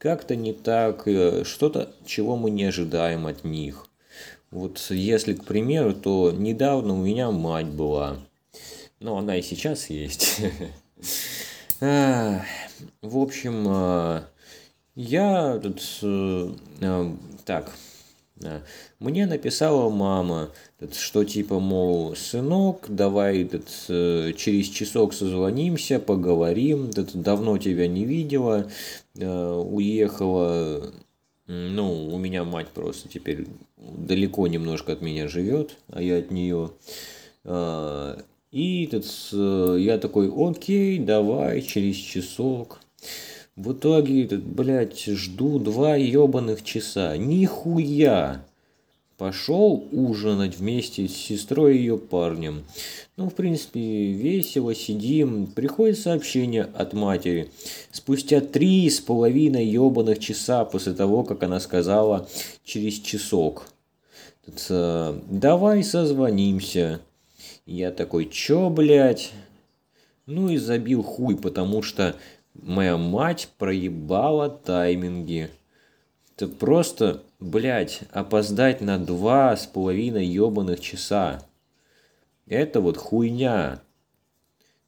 как-то 0.03 0.35
не 0.35 0.51
так, 0.51 1.07
э, 1.07 1.45
что-то, 1.45 1.89
чего 2.05 2.35
мы 2.35 2.51
не 2.51 2.65
ожидаем 2.65 3.25
от 3.25 3.45
них. 3.45 3.87
Вот 4.51 4.85
если, 4.89 5.33
к 5.33 5.45
примеру, 5.45 5.93
то 5.93 6.31
недавно 6.31 6.95
у 6.95 7.05
меня 7.05 7.31
мать 7.31 7.67
была, 7.67 8.17
но 8.99 9.17
она 9.17 9.37
и 9.37 9.41
сейчас 9.41 9.89
есть. 9.89 10.41
В 11.79 12.43
общем, 13.01 13.65
э, 13.69 14.23
я 14.95 15.59
тут, 15.63 15.81
э, 16.01 17.11
так, 17.45 17.71
мне 18.99 19.25
написала 19.25 19.89
мама, 19.89 20.49
что 20.91 21.23
типа, 21.23 21.59
мол, 21.59 22.15
сынок, 22.15 22.85
давай 22.89 23.43
этот, 23.43 23.67
через 24.37 24.67
часок 24.67 25.13
созвонимся, 25.13 25.99
поговорим, 25.99 26.89
давно 27.13 27.57
тебя 27.57 27.87
не 27.87 28.05
видела, 28.05 28.67
Э, 29.15 29.63
уехала, 29.63 30.91
ну, 31.45 32.07
у 32.07 32.17
меня 32.17 32.43
мать 32.43 32.69
просто 32.69 33.07
теперь 33.09 33.45
далеко 33.77 34.47
немножко 34.47 34.93
от 34.93 35.01
меня 35.01 35.27
живет, 35.27 35.77
а 35.89 36.01
я 36.01 36.17
от 36.17 36.31
нее. 36.31 36.71
А, 37.43 38.17
и 38.51 38.85
этот, 38.85 39.05
я 39.79 39.99
такой, 39.99 40.31
окей, 40.35 40.97
давай, 40.97 41.61
через 41.61 41.95
часок. 41.95 42.79
В 43.55 43.73
итоге, 43.73 44.25
этот, 44.25 44.43
блядь, 44.43 45.05
жду 45.05 45.59
два 45.59 45.95
ебаных 45.95 46.63
часа. 46.63 47.15
Нихуя! 47.15 48.43
Пошел 49.23 49.87
ужинать 49.93 50.57
вместе 50.57 51.07
с 51.07 51.15
сестрой 51.15 51.77
и 51.77 51.79
ее 51.79 51.97
парнем. 51.97 52.65
Ну, 53.15 53.29
в 53.29 53.33
принципе, 53.33 53.79
весело 53.79 54.75
сидим. 54.75 55.47
Приходит 55.47 55.97
сообщение 55.97 56.63
от 56.63 56.91
матери. 56.91 57.49
Спустя 57.93 58.41
три 58.41 58.89
с 58.89 58.99
половиной 58.99 59.65
ебаных 59.65 60.19
часа 60.19 60.65
после 60.65 60.91
того, 60.91 61.23
как 61.23 61.41
она 61.41 61.61
сказала 61.61 62.27
через 62.65 62.95
часок. 62.95 63.69
Э, 64.67 65.17
давай 65.29 65.85
созвонимся. 65.85 66.99
Я 67.65 67.91
такой, 67.91 68.25
чё, 68.29 68.69
блядь? 68.69 69.31
Ну 70.25 70.49
и 70.49 70.57
забил 70.57 71.01
хуй, 71.01 71.37
потому 71.37 71.81
что 71.81 72.17
моя 72.55 72.97
мать 72.97 73.47
проебала 73.57 74.49
тайминги. 74.49 75.49
Это 76.35 76.49
просто, 76.49 77.23
блядь, 77.43 78.01
опоздать 78.12 78.81
на 78.81 78.97
два 78.97 79.55
с 79.55 79.65
половиной 79.65 80.25
ебаных 80.25 80.79
часа. 80.79 81.43
Это 82.47 82.81
вот 82.81 82.97
хуйня. 82.97 83.81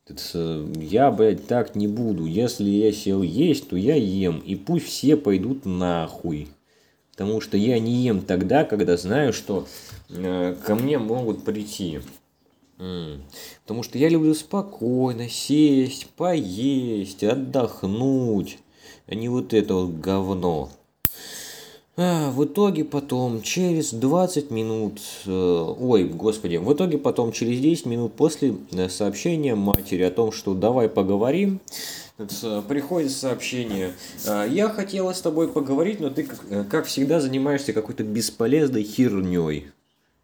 Я, 0.07 1.11
блядь, 1.11 1.47
так 1.47 1.75
не 1.75 1.87
буду. 1.87 2.25
Если 2.25 2.69
я 2.69 2.91
сел 2.91 3.21
есть, 3.21 3.69
то 3.69 3.75
я 3.75 3.95
ем. 3.95 4.39
И 4.39 4.55
пусть 4.55 4.85
все 4.85 5.17
пойдут 5.17 5.65
нахуй. 5.65 6.47
Потому 7.11 7.41
что 7.41 7.57
я 7.57 7.79
не 7.79 8.03
ем 8.03 8.21
тогда, 8.21 8.65
когда 8.65 8.97
знаю, 8.97 9.33
что 9.33 9.67
э, 10.09 10.55
ко 10.65 10.75
мне 10.75 10.97
могут 10.97 11.43
прийти. 11.43 12.01
М. 12.77 13.23
Потому 13.63 13.83
что 13.83 13.97
я 13.97 14.09
люблю 14.09 14.33
спокойно 14.33 15.29
сесть, 15.29 16.07
поесть, 16.17 17.23
отдохнуть, 17.23 18.59
а 19.07 19.15
не 19.15 19.29
вот 19.29 19.53
это 19.53 19.73
вот 19.73 19.95
говно. 19.95 20.69
А, 21.97 22.29
в 22.29 22.43
итоге 22.43 22.83
потом, 22.83 23.41
через 23.41 23.93
20 23.93 24.51
минут, 24.51 24.99
э, 25.25 25.31
ой, 25.31 26.03
господи, 26.03 26.57
в 26.57 26.73
итоге 26.73 26.97
потом, 26.97 27.31
через 27.31 27.61
10 27.61 27.85
минут 27.85 28.13
после 28.15 28.55
э, 28.73 28.89
сообщения 28.89 29.55
матери 29.55 30.03
о 30.03 30.11
том, 30.11 30.33
что 30.33 30.53
давай 30.53 30.89
поговорим, 30.89 31.61
э, 32.17 32.61
приходит 32.67 33.11
сообщение, 33.11 33.93
«А, 34.27 34.45
я 34.45 34.67
хотела 34.67 35.13
с 35.13 35.21
тобой 35.21 35.47
поговорить, 35.47 36.01
но 36.01 36.09
ты, 36.09 36.27
как 36.69 36.85
всегда, 36.85 37.21
занимаешься 37.21 37.71
какой-то 37.71 38.03
бесполезной 38.03 38.83
херней. 38.83 39.67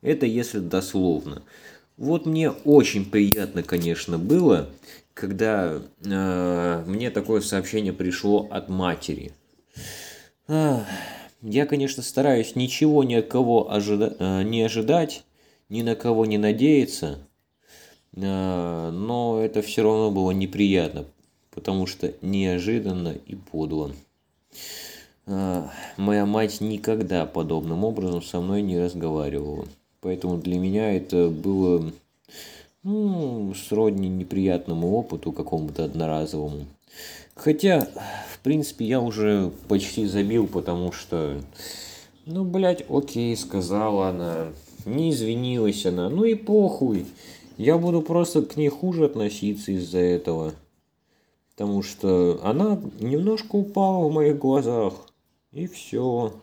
Это 0.01 0.25
если 0.25 0.59
дословно. 0.59 1.41
Вот 1.95 2.25
мне 2.25 2.51
очень 2.51 3.05
приятно, 3.05 3.63
конечно, 3.63 4.17
было, 4.17 4.67
когда 5.13 5.79
э, 6.03 6.83
мне 6.85 7.11
такое 7.11 7.39
сообщение 7.39 7.93
пришло 7.93 8.49
от 8.51 8.67
матери. 8.67 9.31
Ах. 10.49 10.85
Я, 11.41 11.65
конечно, 11.65 12.03
стараюсь 12.03 12.55
ничего 12.55 13.03
ни 13.03 13.15
от 13.15 13.27
кого 13.27 13.71
ожида... 13.71 14.15
Э, 14.19 14.43
не 14.43 14.61
ожидать, 14.61 15.23
ни 15.69 15.81
на 15.81 15.95
кого 15.95 16.25
не 16.25 16.37
надеяться, 16.37 17.17
э, 18.13 18.89
но 18.91 19.41
это 19.41 19.63
все 19.63 19.81
равно 19.81 20.11
было 20.11 20.31
неприятно, 20.31 21.05
потому 21.49 21.87
что 21.87 22.13
неожиданно 22.21 23.15
и 23.25 23.35
подло. 23.35 23.91
Э, 25.25 25.63
моя 25.97 26.27
мать 26.27 26.61
никогда 26.61 27.25
подобным 27.25 27.83
образом 27.85 28.21
со 28.21 28.39
мной 28.39 28.61
не 28.61 28.79
разговаривала, 28.79 29.67
поэтому 29.99 30.37
для 30.37 30.59
меня 30.59 30.95
это 30.95 31.29
было 31.29 31.91
ну, 32.83 33.53
сродни 33.55 34.09
неприятному 34.09 34.93
опыту 34.95 35.31
какому-то 35.31 35.85
одноразовому. 35.85 36.67
Хотя, 37.35 37.87
в 38.33 38.39
принципе, 38.39 38.85
я 38.85 38.99
уже 38.99 39.51
почти 39.67 40.05
забил, 40.05 40.47
потому 40.47 40.91
что, 40.91 41.41
ну, 42.25 42.43
блядь, 42.43 42.85
окей, 42.89 43.35
сказала 43.35 44.09
она, 44.09 44.49
не 44.85 45.11
извинилась 45.11 45.85
она, 45.85 46.09
ну 46.09 46.23
и 46.23 46.35
похуй. 46.35 47.05
Я 47.57 47.77
буду 47.77 48.01
просто 48.01 48.41
к 48.41 48.57
ней 48.57 48.69
хуже 48.69 49.05
относиться 49.05 49.71
из-за 49.71 49.99
этого. 49.99 50.53
Потому 51.51 51.83
что 51.83 52.39
она 52.43 52.81
немножко 52.99 53.55
упала 53.55 54.07
в 54.07 54.11
моих 54.11 54.39
глазах. 54.39 54.93
И 55.51 55.67
все. 55.67 56.33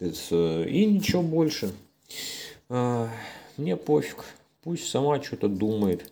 И 0.00 0.86
ничего 0.86 1.22
больше. 1.22 1.72
А, 2.68 3.10
мне 3.56 3.76
пофиг. 3.76 4.24
Пусть 4.62 4.88
сама 4.88 5.22
что-то 5.22 5.48
думает. 5.48 6.10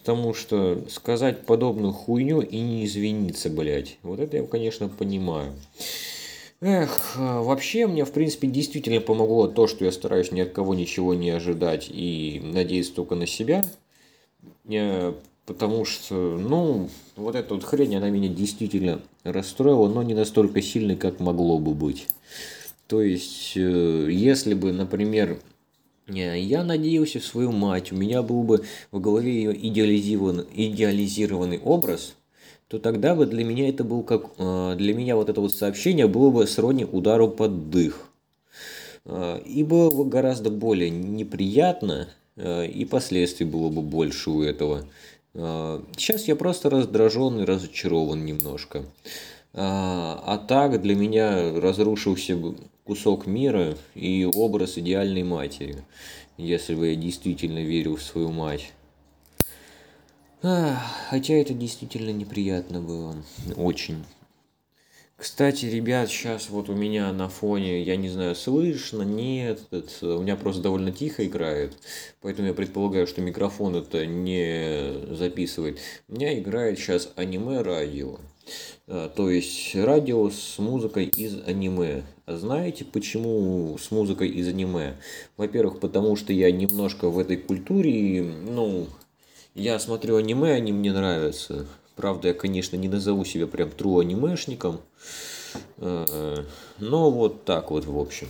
Потому 0.00 0.32
что 0.32 0.82
сказать 0.88 1.44
подобную 1.44 1.92
хуйню 1.92 2.40
и 2.40 2.58
не 2.58 2.86
извиниться, 2.86 3.50
блядь, 3.50 3.98
вот 4.02 4.18
это 4.18 4.38
я, 4.38 4.42
конечно, 4.44 4.88
понимаю. 4.88 5.52
Эх, 6.62 7.16
а, 7.16 7.42
вообще 7.42 7.86
мне, 7.86 8.06
в 8.06 8.12
принципе, 8.12 8.48
действительно 8.48 9.00
помогло 9.00 9.46
то, 9.46 9.66
что 9.66 9.84
я 9.84 9.92
стараюсь 9.92 10.32
ни 10.32 10.40
от 10.40 10.52
кого 10.52 10.74
ничего 10.74 11.12
не 11.14 11.30
ожидать 11.30 11.88
и 11.90 12.40
надеяться 12.42 12.94
только 12.94 13.14
на 13.14 13.26
себя. 13.26 13.62
Потому 15.46 15.84
что, 15.84 16.14
ну, 16.14 16.88
вот 17.16 17.34
эта 17.34 17.54
вот 17.54 17.64
хрень, 17.64 17.96
она 17.96 18.08
меня 18.08 18.28
действительно 18.28 19.00
расстроила, 19.24 19.88
но 19.88 20.02
не 20.02 20.14
настолько 20.14 20.62
сильно, 20.62 20.96
как 20.96 21.20
могло 21.20 21.58
бы 21.58 21.74
быть. 21.74 22.06
То 22.86 23.02
есть, 23.02 23.52
э, 23.56 24.08
если 24.10 24.54
бы, 24.54 24.72
например, 24.72 25.40
я 26.08 26.64
надеялся 26.64 27.20
в 27.20 27.24
свою 27.24 27.52
мать, 27.52 27.92
у 27.92 27.96
меня 27.96 28.22
был 28.22 28.42
бы 28.42 28.64
в 28.90 29.00
голове 29.00 29.32
ее 29.32 29.68
идеализированный, 29.68 30.44
идеализированный 30.52 31.58
образ, 31.58 32.14
то 32.70 32.78
тогда 32.78 33.16
бы 33.16 33.26
для 33.26 33.44
меня 33.44 33.68
это 33.68 33.82
был 33.82 34.04
как 34.04 34.26
э, 34.38 34.74
для 34.78 34.94
меня 34.94 35.16
вот 35.16 35.28
это 35.28 35.40
вот 35.40 35.52
сообщение 35.52 36.06
было 36.06 36.30
бы 36.30 36.46
сродни 36.46 36.84
удару 36.84 37.28
под 37.28 37.68
дых. 37.68 38.08
Э, 39.04 39.40
и 39.44 39.64
было 39.64 39.90
бы 39.90 40.04
гораздо 40.04 40.50
более 40.50 40.88
неприятно, 40.88 42.08
э, 42.36 42.66
и 42.66 42.84
последствий 42.84 43.44
было 43.44 43.70
бы 43.70 43.82
больше 43.82 44.30
у 44.30 44.42
этого. 44.42 44.86
Сейчас 45.32 46.26
я 46.26 46.34
просто 46.34 46.70
раздражен 46.70 47.38
и 47.38 47.44
разочарован 47.44 48.24
немножко. 48.24 48.82
А 49.52 50.44
так 50.48 50.82
для 50.82 50.96
меня 50.96 51.52
разрушился 51.60 52.36
кусок 52.90 53.28
мира 53.28 53.76
и 53.94 54.28
образ 54.34 54.76
идеальной 54.76 55.22
матери, 55.22 55.76
если 56.36 56.74
бы 56.74 56.88
я 56.88 56.96
действительно 56.96 57.60
верил 57.60 57.94
в 57.94 58.02
свою 58.02 58.32
мать. 58.32 58.72
хотя 60.42 61.34
это 61.34 61.54
действительно 61.54 62.10
неприятно 62.10 62.80
было. 62.80 63.14
Очень. 63.54 64.04
Кстати, 65.16 65.66
ребят, 65.66 66.08
сейчас 66.08 66.50
вот 66.50 66.68
у 66.68 66.74
меня 66.74 67.12
на 67.12 67.28
фоне, 67.28 67.84
я 67.84 67.94
не 67.94 68.08
знаю, 68.08 68.34
слышно, 68.34 69.02
нет, 69.02 69.60
это, 69.70 70.16
у 70.16 70.22
меня 70.22 70.34
просто 70.34 70.60
довольно 70.60 70.90
тихо 70.90 71.24
играет, 71.24 71.76
поэтому 72.20 72.48
я 72.48 72.54
предполагаю, 72.54 73.06
что 73.06 73.20
микрофон 73.20 73.76
это 73.76 74.04
не 74.04 75.14
записывает. 75.14 75.78
У 76.08 76.14
меня 76.14 76.36
играет 76.36 76.76
сейчас 76.80 77.12
аниме-радио. 77.14 78.18
А, 78.88 79.08
то 79.10 79.30
есть 79.30 79.76
радио 79.76 80.28
с 80.30 80.58
музыкой 80.58 81.04
из 81.04 81.40
аниме. 81.46 82.02
Знаете, 82.36 82.84
почему 82.84 83.76
с 83.78 83.90
музыкой 83.90 84.28
из 84.28 84.48
аниме? 84.48 84.94
Во-первых, 85.36 85.80
потому 85.80 86.16
что 86.16 86.32
я 86.32 86.50
немножко 86.50 87.08
в 87.08 87.18
этой 87.18 87.36
культуре, 87.36 88.22
ну, 88.22 88.86
я 89.54 89.78
смотрю 89.78 90.16
аниме, 90.16 90.52
они 90.52 90.72
мне 90.72 90.92
нравятся. 90.92 91.66
Правда, 91.96 92.28
я, 92.28 92.34
конечно, 92.34 92.76
не 92.76 92.88
назову 92.88 93.24
себя 93.24 93.46
прям 93.46 93.70
тру 93.70 93.98
анимешником. 93.98 94.80
А, 95.78 96.44
но 96.78 97.10
вот 97.10 97.44
так 97.44 97.70
вот, 97.70 97.84
в 97.84 97.98
общем. 97.98 98.28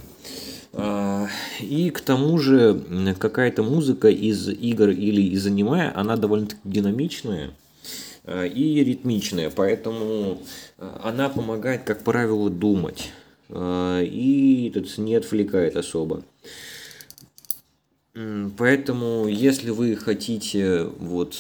А, 0.72 1.28
и 1.60 1.90
к 1.90 2.00
тому 2.00 2.38
же 2.38 3.14
какая-то 3.18 3.62
музыка 3.62 4.08
из 4.08 4.48
игр 4.48 4.88
или 4.90 5.22
из 5.22 5.46
аниме, 5.46 5.92
она 5.94 6.16
довольно-таки 6.16 6.60
динамичная. 6.64 7.50
Э, 8.24 8.46
и 8.46 8.84
ритмичная, 8.84 9.50
поэтому 9.50 10.38
э, 10.78 10.98
она 11.02 11.28
помогает, 11.28 11.84
как 11.84 12.04
правило, 12.04 12.50
думать 12.50 13.08
э, 13.08 13.29
и 13.52 14.70
тут 14.72 14.98
не 14.98 15.14
отвлекает 15.14 15.76
особо. 15.76 16.22
Поэтому, 18.58 19.26
если 19.28 19.70
вы 19.70 19.96
хотите 19.96 20.84
вот 20.84 21.34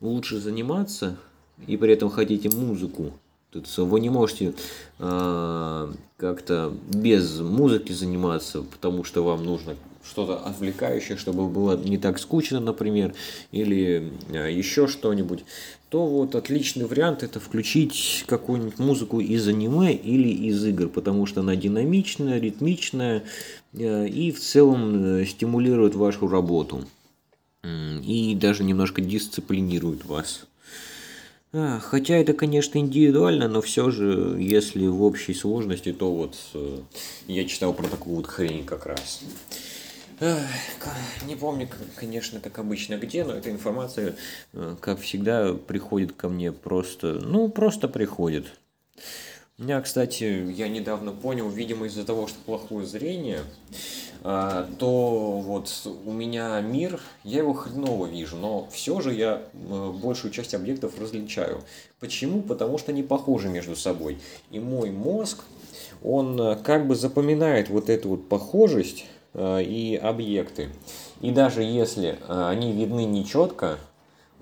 лучше 0.00 0.40
заниматься 0.40 1.16
и 1.66 1.76
при 1.76 1.92
этом 1.92 2.10
хотите 2.10 2.48
музыку, 2.54 3.12
тут 3.50 3.68
вы 3.78 4.00
не 4.00 4.10
можете 4.10 4.54
как-то 4.98 6.74
без 6.92 7.40
музыки 7.40 7.92
заниматься, 7.92 8.62
потому 8.62 9.04
что 9.04 9.22
вам 9.24 9.44
нужно 9.44 9.76
что-то 10.04 10.38
отвлекающее, 10.38 11.16
чтобы 11.16 11.48
было 11.48 11.76
не 11.76 11.98
так 11.98 12.18
скучно, 12.18 12.60
например, 12.60 13.14
или 13.52 14.12
э, 14.30 14.50
еще 14.50 14.86
что-нибудь, 14.86 15.44
то 15.90 16.06
вот 16.06 16.36
отличный 16.36 16.86
вариант 16.86 17.24
это 17.24 17.40
включить 17.40 18.24
какую-нибудь 18.28 18.78
музыку 18.78 19.18
из 19.20 19.46
аниме 19.48 19.92
или 19.92 20.28
из 20.28 20.64
игр, 20.64 20.88
потому 20.88 21.26
что 21.26 21.40
она 21.40 21.56
динамичная, 21.56 22.38
ритмичная 22.38 23.24
э, 23.72 24.08
и 24.08 24.30
в 24.30 24.40
целом 24.40 25.18
э, 25.20 25.26
стимулирует 25.26 25.96
вашу 25.96 26.28
работу 26.28 26.84
и 27.62 28.34
даже 28.40 28.64
немножко 28.64 29.02
дисциплинирует 29.02 30.06
вас. 30.06 30.46
Хотя 31.52 32.14
это, 32.14 32.32
конечно, 32.32 32.78
индивидуально, 32.78 33.48
но 33.48 33.60
все 33.60 33.90
же, 33.90 34.36
если 34.38 34.86
в 34.86 35.02
общей 35.02 35.34
сложности, 35.34 35.92
то 35.92 36.10
вот 36.10 36.36
я 37.26 37.44
читал 37.44 37.74
про 37.74 37.86
такую 37.86 38.16
вот 38.16 38.28
хрень 38.28 38.64
как 38.64 38.86
раз. 38.86 39.20
Не 40.20 41.34
помню, 41.34 41.68
конечно, 41.96 42.40
как 42.40 42.58
обычно 42.58 42.98
где, 42.98 43.24
но 43.24 43.34
эта 43.34 43.50
информация, 43.50 44.16
э, 44.52 44.76
как 44.80 45.00
всегда, 45.00 45.54
приходит 45.54 46.12
ко 46.12 46.28
мне 46.28 46.52
просто, 46.52 47.14
ну, 47.22 47.48
просто 47.48 47.88
приходит. 47.88 48.46
У 49.58 49.62
меня, 49.62 49.80
кстати, 49.82 50.50
я 50.52 50.68
недавно 50.68 51.12
понял, 51.12 51.48
видимо, 51.50 51.86
из-за 51.86 52.04
того, 52.04 52.26
что 52.26 52.38
плохое 52.46 52.86
зрение, 52.86 53.40
а, 54.22 54.66
то 54.78 55.38
вот 55.38 55.70
у 56.06 56.12
меня 56.12 56.60
мир, 56.60 57.00
я 57.24 57.38
его 57.38 57.52
хреново 57.52 58.06
вижу, 58.06 58.36
но 58.36 58.68
все 58.70 59.00
же 59.00 59.14
я 59.14 59.42
э, 59.52 59.92
большую 60.02 60.32
часть 60.32 60.54
объектов 60.54 60.98
различаю. 60.98 61.62
Почему? 61.98 62.42
Потому 62.42 62.78
что 62.78 62.92
они 62.92 63.02
похожи 63.02 63.48
между 63.48 63.76
собой. 63.76 64.18
И 64.50 64.58
мой 64.58 64.90
мозг, 64.90 65.44
он 66.02 66.40
э, 66.40 66.56
как 66.56 66.86
бы 66.86 66.94
запоминает 66.94 67.68
вот 67.68 67.88
эту 67.90 68.10
вот 68.10 68.28
похожесть 68.28 69.04
и 69.34 70.00
объекты. 70.02 70.68
И 71.20 71.30
даже 71.30 71.62
если 71.62 72.18
э, 72.26 72.48
они 72.48 72.72
видны 72.72 73.04
нечетко, 73.04 73.78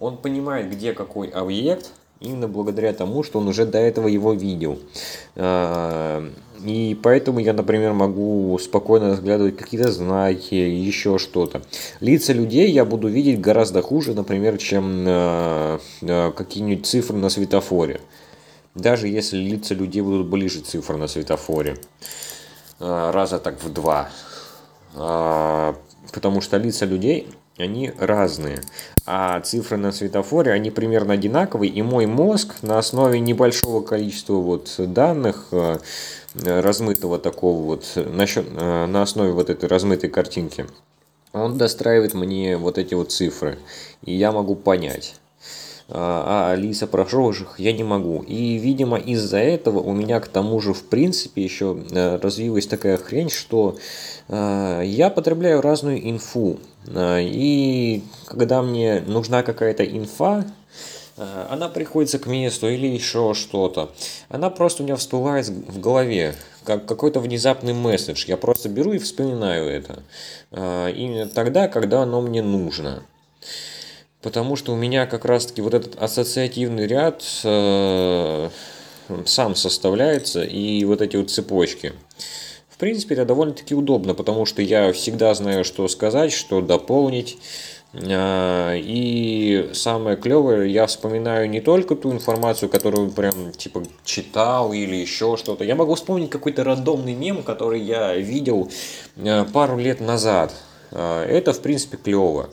он 0.00 0.16
понимает, 0.16 0.70
где 0.70 0.92
какой 0.92 1.28
объект, 1.28 1.90
именно 2.20 2.48
благодаря 2.48 2.92
тому, 2.92 3.22
что 3.22 3.40
он 3.40 3.48
уже 3.48 3.66
до 3.66 3.78
этого 3.78 4.08
его 4.08 4.32
видел. 4.32 4.78
А, 5.36 6.24
и 6.64 6.98
поэтому 7.02 7.40
я, 7.40 7.52
например, 7.52 7.92
могу 7.92 8.58
спокойно 8.60 9.10
разглядывать 9.10 9.56
какие-то 9.56 9.90
знаки, 9.92 10.54
еще 10.54 11.18
что-то. 11.18 11.62
Лица 12.00 12.32
людей 12.32 12.70
я 12.70 12.84
буду 12.84 13.08
видеть 13.08 13.40
гораздо 13.40 13.82
хуже, 13.82 14.14
например, 14.14 14.58
чем 14.58 15.04
какие-нибудь 16.00 16.86
цифры 16.86 17.16
на 17.16 17.28
светофоре. 17.28 18.00
Даже 18.74 19.08
если 19.08 19.36
лица 19.36 19.74
людей 19.74 20.02
будут 20.02 20.26
ближе 20.28 20.60
цифр 20.60 20.96
на 20.96 21.08
светофоре. 21.08 21.76
Раза 22.78 23.38
так 23.38 23.62
в 23.62 23.72
два. 23.72 24.08
Потому 24.98 26.40
что 26.40 26.56
лица 26.56 26.86
людей 26.86 27.28
они 27.58 27.92
разные. 27.98 28.60
А 29.04 29.40
цифры 29.40 29.76
на 29.76 29.92
светофоре, 29.92 30.52
они 30.52 30.70
примерно 30.70 31.14
одинаковые. 31.14 31.70
И 31.72 31.82
мой 31.82 32.06
мозг 32.06 32.54
на 32.62 32.78
основе 32.78 33.20
небольшого 33.20 33.82
количества 33.82 34.34
вот 34.34 34.74
данных, 34.78 35.48
э, 35.52 35.78
размытого 36.34 37.18
такого 37.18 37.62
вот, 37.62 37.84
насчет, 37.96 38.46
э, 38.48 38.86
на 38.86 39.02
основе 39.02 39.32
вот 39.32 39.50
этой 39.50 39.68
размытой 39.68 40.10
картинки, 40.10 40.66
он 41.32 41.58
достраивает 41.58 42.14
мне 42.14 42.56
вот 42.56 42.78
эти 42.78 42.94
вот 42.94 43.12
цифры. 43.12 43.58
И 44.04 44.14
я 44.14 44.32
могу 44.32 44.54
понять 44.54 45.16
а, 45.90 46.50
а 46.52 46.54
лица 46.54 46.86
прохожих 46.86 47.58
я 47.58 47.72
не 47.72 47.82
могу. 47.82 48.20
И, 48.20 48.58
видимо, 48.58 48.98
из-за 48.98 49.38
этого 49.38 49.80
у 49.80 49.92
меня 49.94 50.20
к 50.20 50.28
тому 50.28 50.60
же, 50.60 50.74
в 50.74 50.84
принципе, 50.84 51.42
еще 51.42 51.82
э, 51.90 52.18
развилась 52.18 52.66
такая 52.66 52.98
хрень, 52.98 53.30
что 53.30 53.78
э, 54.28 54.82
я 54.84 55.08
потребляю 55.08 55.62
разную 55.62 56.10
инфу. 56.10 56.58
Э, 56.88 57.20
и 57.22 58.02
когда 58.26 58.60
мне 58.60 59.02
нужна 59.06 59.42
какая-то 59.42 59.84
инфа, 59.84 60.44
она 61.50 61.68
приходится 61.68 62.20
к 62.20 62.26
месту 62.26 62.68
или 62.68 62.86
еще 62.86 63.34
что-то. 63.34 63.90
Она 64.28 64.50
просто 64.50 64.82
у 64.82 64.86
меня 64.86 64.94
всплывает 64.94 65.48
в 65.48 65.80
голове, 65.80 66.36
как 66.62 66.86
какой-то 66.86 67.18
внезапный 67.18 67.72
месседж. 67.72 68.26
Я 68.28 68.36
просто 68.36 68.68
беру 68.68 68.92
и 68.92 68.98
вспоминаю 68.98 69.68
это. 69.68 70.04
Именно 70.52 71.26
тогда, 71.26 71.66
когда 71.66 72.02
оно 72.02 72.20
мне 72.20 72.40
нужно. 72.40 73.02
Потому 74.22 74.56
что 74.56 74.72
у 74.72 74.76
меня 74.76 75.06
как 75.06 75.24
раз-таки 75.24 75.62
вот 75.62 75.74
этот 75.74 76.00
ассоциативный 76.00 76.86
ряд 76.86 77.24
э, 77.44 78.48
сам 79.26 79.54
составляется, 79.54 80.42
и 80.42 80.84
вот 80.84 81.00
эти 81.00 81.16
вот 81.16 81.30
цепочки. 81.30 81.92
В 82.68 82.78
принципе, 82.78 83.14
это 83.14 83.24
довольно-таки 83.24 83.74
удобно, 83.74 84.14
потому 84.14 84.44
что 84.44 84.62
я 84.62 84.92
всегда 84.92 85.34
знаю, 85.34 85.64
что 85.64 85.86
сказать, 85.88 86.32
что 86.32 86.60
дополнить. 86.60 87.38
Э, 87.92 88.76
и 88.76 89.70
самое 89.72 90.16
клевое, 90.16 90.70
я 90.70 90.86
вспоминаю 90.86 91.48
не 91.48 91.60
только 91.60 91.94
ту 91.94 92.12
информацию, 92.12 92.68
которую 92.68 93.10
прям 93.10 93.52
типа 93.52 93.84
читал 94.04 94.72
или 94.72 94.96
еще 94.96 95.36
что-то. 95.36 95.62
Я 95.62 95.76
могу 95.76 95.94
вспомнить 95.94 96.30
какой-то 96.30 96.64
рандомный 96.64 97.14
мем, 97.14 97.44
который 97.44 97.80
я 97.80 98.16
видел 98.16 98.68
э, 99.16 99.44
пару 99.44 99.78
лет 99.78 100.00
назад. 100.00 100.54
Э, 100.90 101.24
это, 101.24 101.52
в 101.52 101.60
принципе, 101.60 101.96
клево 101.96 102.50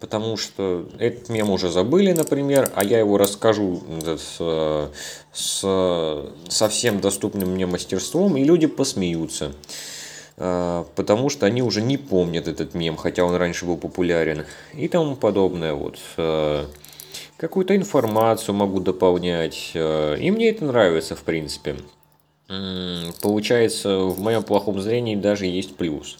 потому 0.00 0.36
что 0.36 0.88
этот 0.98 1.28
мем 1.28 1.50
уже 1.50 1.70
забыли, 1.70 2.12
например, 2.12 2.70
а 2.74 2.84
я 2.84 2.98
его 2.98 3.18
расскажу 3.18 3.82
с, 4.04 4.90
с 5.32 6.32
совсем 6.48 7.00
доступным 7.00 7.50
мне 7.50 7.66
мастерством, 7.66 8.36
и 8.36 8.44
люди 8.44 8.66
посмеются. 8.66 9.52
А, 10.40 10.86
потому 10.94 11.30
что 11.30 11.46
они 11.46 11.62
уже 11.62 11.82
не 11.82 11.96
помнят 11.96 12.46
этот 12.46 12.74
мем, 12.74 12.96
хотя 12.96 13.24
он 13.24 13.34
раньше 13.34 13.66
был 13.66 13.76
популярен. 13.76 14.44
И 14.74 14.88
тому 14.88 15.16
подобное. 15.16 15.74
Вот. 15.74 15.98
А, 16.16 16.66
какую-то 17.36 17.74
информацию 17.74 18.54
могу 18.54 18.80
дополнять. 18.80 19.72
А, 19.74 20.14
и 20.14 20.30
мне 20.30 20.50
это 20.50 20.64
нравится, 20.64 21.16
в 21.16 21.22
принципе. 21.22 21.76
Получается, 23.20 23.98
в 23.98 24.20
моем 24.20 24.42
плохом 24.42 24.80
зрении 24.80 25.16
даже 25.16 25.46
есть 25.46 25.76
плюс. 25.76 26.18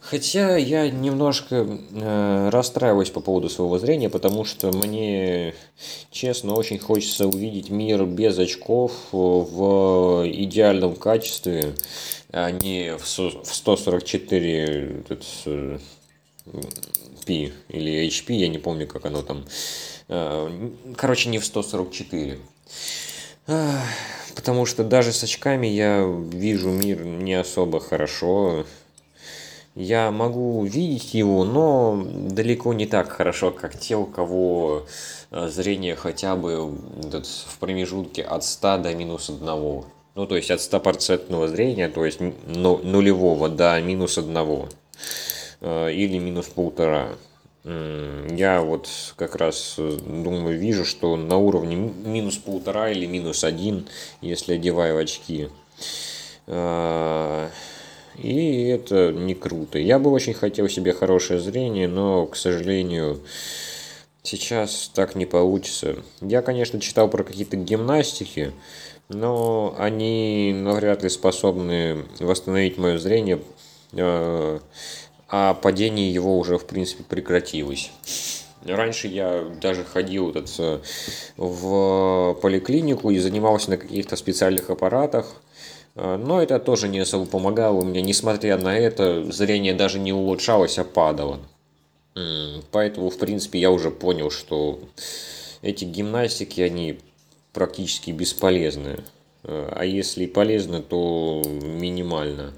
Хотя 0.00 0.56
я 0.56 0.90
немножко 0.90 1.66
э, 1.92 2.48
расстраиваюсь 2.50 3.10
по 3.10 3.20
поводу 3.20 3.48
своего 3.48 3.78
зрения, 3.78 4.10
потому 4.10 4.44
что 4.44 4.72
мне, 4.72 5.54
честно, 6.10 6.54
очень 6.54 6.78
хочется 6.78 7.28
увидеть 7.28 7.70
мир 7.70 8.04
без 8.04 8.36
очков 8.38 8.92
в 9.12 10.24
идеальном 10.26 10.96
качестве, 10.96 11.74
а 12.32 12.50
не 12.50 12.96
в 12.98 13.06
144 13.06 15.04
этот, 15.04 15.24
P 17.24 17.52
или 17.68 18.06
HP, 18.08 18.34
я 18.34 18.48
не 18.48 18.58
помню, 18.58 18.86
как 18.86 19.06
оно 19.06 19.22
там. 19.22 19.44
Э, 20.08 20.50
короче, 20.96 21.28
не 21.28 21.38
в 21.38 21.46
144. 21.46 22.38
Потому 23.46 24.66
что 24.66 24.84
даже 24.84 25.12
с 25.12 25.22
очками 25.22 25.66
я 25.66 26.04
вижу 26.32 26.70
мир 26.70 27.04
не 27.04 27.34
особо 27.34 27.80
хорошо 27.80 28.64
я 29.74 30.10
могу 30.10 30.64
видеть 30.64 31.14
его, 31.14 31.44
но 31.44 32.02
далеко 32.04 32.74
не 32.74 32.86
так 32.86 33.10
хорошо, 33.10 33.50
как 33.50 33.78
те, 33.78 33.96
у 33.96 34.04
кого 34.04 34.86
э, 35.30 35.48
зрение 35.48 35.96
хотя 35.96 36.36
бы 36.36 36.70
в 36.70 37.58
промежутке 37.58 38.22
от 38.22 38.44
100 38.44 38.78
до 38.78 38.94
минус 38.94 39.30
1. 39.30 39.46
Ну, 40.14 40.26
то 40.26 40.36
есть 40.36 40.50
от 40.50 40.60
100% 40.60 41.48
зрения, 41.48 41.88
то 41.88 42.04
есть 42.04 42.20
нулевого 42.20 43.48
до 43.48 43.80
минус 43.80 44.18
1 44.18 44.36
э, 45.62 45.92
или 45.92 46.18
минус 46.18 46.46
полтора. 46.46 47.08
Я 47.64 48.60
вот 48.60 48.88
как 49.16 49.36
раз 49.36 49.76
э, 49.78 49.98
думаю, 50.04 50.58
вижу, 50.58 50.84
что 50.84 51.16
на 51.16 51.36
уровне 51.36 51.76
минус 51.76 52.36
полтора 52.36 52.90
или 52.90 53.06
минус 53.06 53.44
один, 53.44 53.86
если 54.20 54.54
одеваю 54.54 54.98
очки. 54.98 55.48
И 58.18 58.64
это 58.68 59.12
не 59.12 59.34
круто. 59.34 59.78
Я 59.78 59.98
бы 59.98 60.10
очень 60.10 60.34
хотел 60.34 60.68
себе 60.68 60.92
хорошее 60.92 61.40
зрение, 61.40 61.88
но, 61.88 62.26
к 62.26 62.36
сожалению, 62.36 63.20
сейчас 64.22 64.90
так 64.94 65.14
не 65.14 65.26
получится. 65.26 65.96
Я, 66.20 66.42
конечно, 66.42 66.80
читал 66.80 67.08
про 67.08 67.24
какие-то 67.24 67.56
гимнастики, 67.56 68.52
но 69.08 69.74
они 69.78 70.52
навряд 70.54 71.02
ли 71.02 71.08
способны 71.08 72.04
восстановить 72.20 72.78
мое 72.78 72.98
зрение, 72.98 73.40
э, 73.92 74.58
а 75.32 75.54
падение 75.54 76.12
его 76.12 76.38
уже, 76.38 76.58
в 76.58 76.66
принципе, 76.66 77.04
прекратилось. 77.04 77.90
Раньше 78.64 79.08
я 79.08 79.44
даже 79.60 79.82
ходил 79.82 80.30
этот, 80.30 80.54
э, 80.58 80.80
в 81.38 82.34
поликлинику 82.42 83.10
и 83.10 83.18
занимался 83.18 83.70
на 83.70 83.76
каких-то 83.78 84.14
специальных 84.16 84.68
аппаратах, 84.68 85.34
а, 85.96 86.18
но 86.18 86.42
это 86.42 86.58
тоже 86.60 86.88
не 86.88 87.00
особо 87.00 87.24
помогало. 87.24 87.78
У 87.78 87.84
меня, 87.84 88.02
несмотря 88.02 88.58
на 88.58 88.78
это, 88.78 89.32
зрение 89.32 89.74
даже 89.74 89.98
не 89.98 90.12
улучшалось, 90.12 90.78
а 90.78 90.84
падало. 90.84 91.40
Поэтому, 92.70 93.08
в 93.08 93.16
принципе, 93.16 93.58
я 93.58 93.70
уже 93.70 93.90
понял, 93.90 94.30
что 94.30 94.80
эти 95.62 95.84
гимнастики, 95.86 96.60
они 96.60 96.98
практически 97.54 98.10
бесполезны. 98.10 98.98
А, 99.44 99.72
а 99.76 99.84
если 99.86 100.26
полезны, 100.26 100.82
то 100.82 101.42
минимально. 101.46 102.52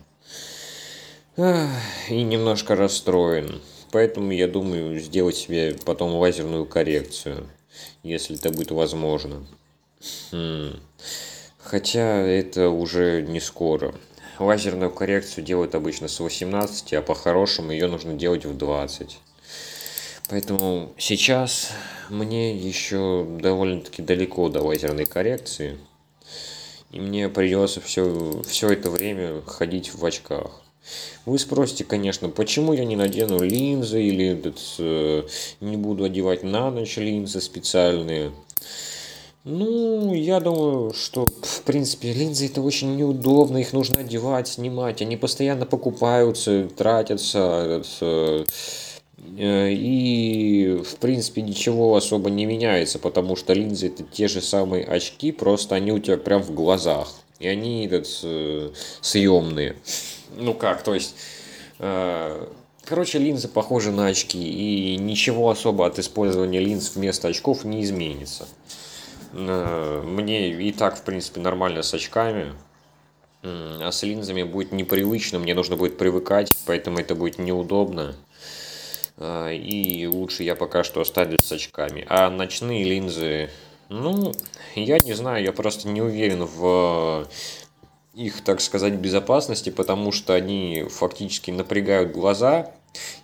И 1.37 2.23
немножко 2.23 2.77
расстроен. 2.77 3.61
Поэтому 3.91 4.33
я 4.33 4.47
думаю 4.47 5.01
сделать 5.01 5.37
себе 5.37 5.77
потом 5.85 6.15
лазерную 6.15 6.65
коррекцию, 6.65 7.49
если 8.03 8.37
это 8.37 8.51
будет 8.51 8.71
возможно. 8.71 9.47
Хм. 10.31 10.81
Хотя 11.59 12.21
это 12.21 12.69
уже 12.69 13.23
не 13.23 13.41
скоро. 13.41 13.95
Лазерную 14.39 14.91
коррекцию 14.91 15.45
делают 15.45 15.75
обычно 15.75 16.09
с 16.09 16.21
18, 16.21 16.95
а 16.95 17.03
по-хорошему 17.03 17.73
ее 17.73 17.87
нужно 17.87 18.15
делать 18.15 18.45
в 18.45 18.57
20. 18.57 19.19
Поэтому 20.29 20.93
сейчас 20.99 21.71
мне 22.11 22.57
еще 22.57 23.27
довольно-таки 23.41 24.03
далеко 24.03 24.49
до 24.49 24.63
лазерной 24.63 25.05
коррекции. 25.05 25.79
И 26.91 27.01
мне 27.01 27.29
придется 27.29 27.81
все, 27.81 28.43
все 28.47 28.71
это 28.71 28.91
время 28.91 29.43
ходить 29.43 29.95
в 29.95 30.05
очках. 30.05 30.64
Вы 31.27 31.39
спросите, 31.39 31.85
конечно, 31.85 32.29
почему 32.29 32.73
я 32.73 32.85
не 32.85 32.97
надену 32.97 33.43
линзы 33.43 34.03
или 34.03 34.27
этот, 34.27 34.59
э, 34.79 35.23
не 35.61 35.77
буду 35.77 36.05
одевать 36.05 36.43
на 36.43 36.71
ночь 36.71 36.97
линзы 36.97 37.41
специальные. 37.41 38.33
Ну, 39.45 40.15
я 40.15 40.41
думаю, 40.41 40.95
что, 40.95 41.27
в 41.27 41.63
принципе, 41.63 42.15
линзы 42.15 42.47
это 42.47 42.63
очень 42.63 42.97
неудобно, 42.97 43.59
их 43.59 43.75
нужно 43.75 44.01
одевать, 44.01 44.49
снимать, 44.49 45.03
они 45.03 45.19
постоянно 45.19 45.67
покупаются, 45.67 46.67
тратятся, 46.75 47.83
э, 48.01 48.45
и, 49.37 50.83
в 50.83 50.97
принципе, 50.97 51.43
ничего 51.43 51.95
особо 51.95 52.31
не 52.31 52.47
меняется, 52.47 52.99
потому 52.99 53.37
что 53.37 53.53
линзы 53.53 53.89
это 53.89 54.03
те 54.03 54.29
же 54.29 54.41
самые 54.41 54.85
очки, 54.87 55.31
просто 55.31 55.75
они 55.75 55.93
у 55.93 55.99
тебя 55.99 56.17
прям 56.17 56.43
в 56.43 56.55
глазах, 56.55 57.13
и 57.39 57.47
они 57.47 57.85
этот, 57.85 58.09
э, 58.23 58.71
съемные. 59.03 59.77
Ну 60.37 60.55
как, 60.55 60.83
то 60.83 60.95
есть, 60.95 61.17
э, 61.79 62.47
Короче, 62.87 63.19
линзы 63.19 63.49
похожи 63.49 63.91
на 63.91 64.09
очки, 64.09 64.39
и 64.39 64.97
ничего 64.99 65.49
особо 65.49 65.87
от 65.87 65.99
использования 65.99 66.61
линз 66.61 66.95
вместо 66.95 67.29
очков 67.29 67.65
не 67.65 67.83
изменится. 67.83 68.47
Э, 69.33 70.03
мне 70.05 70.51
и 70.51 70.71
так, 70.71 70.99
в 70.99 71.03
принципе, 71.03 71.41
нормально 71.41 71.83
с 71.83 71.95
очками, 71.95 72.53
а 73.43 73.91
с 73.91 74.03
линзами 74.03 74.43
будет 74.43 74.73
непривычно, 74.73 75.39
мне 75.39 75.55
нужно 75.55 75.77
будет 75.77 75.97
привыкать, 75.97 76.55
поэтому 76.67 76.99
это 76.99 77.15
будет 77.15 77.39
неудобно. 77.39 78.17
Э, 79.17 79.55
и 79.55 80.07
лучше 80.07 80.43
я 80.43 80.55
пока 80.55 80.85
что 80.85 81.01
оставлю 81.01 81.39
с 81.43 81.51
очками. 81.53 82.05
А 82.11 82.29
ночные 82.29 82.85
линзы, 82.85 83.49
ну, 83.89 84.33
я 84.75 84.99
не 84.99 85.15
знаю, 85.15 85.43
я 85.43 85.53
просто 85.53 85.89
не 85.89 86.03
уверен 86.03 86.45
в 86.45 87.27
их, 88.15 88.43
так 88.43 88.61
сказать, 88.61 88.95
безопасности, 88.95 89.71
потому 89.71 90.13
что 90.13 90.35
они 90.35 90.87
фактически 90.91 91.51
напрягают 91.51 92.13
глаза 92.13 92.71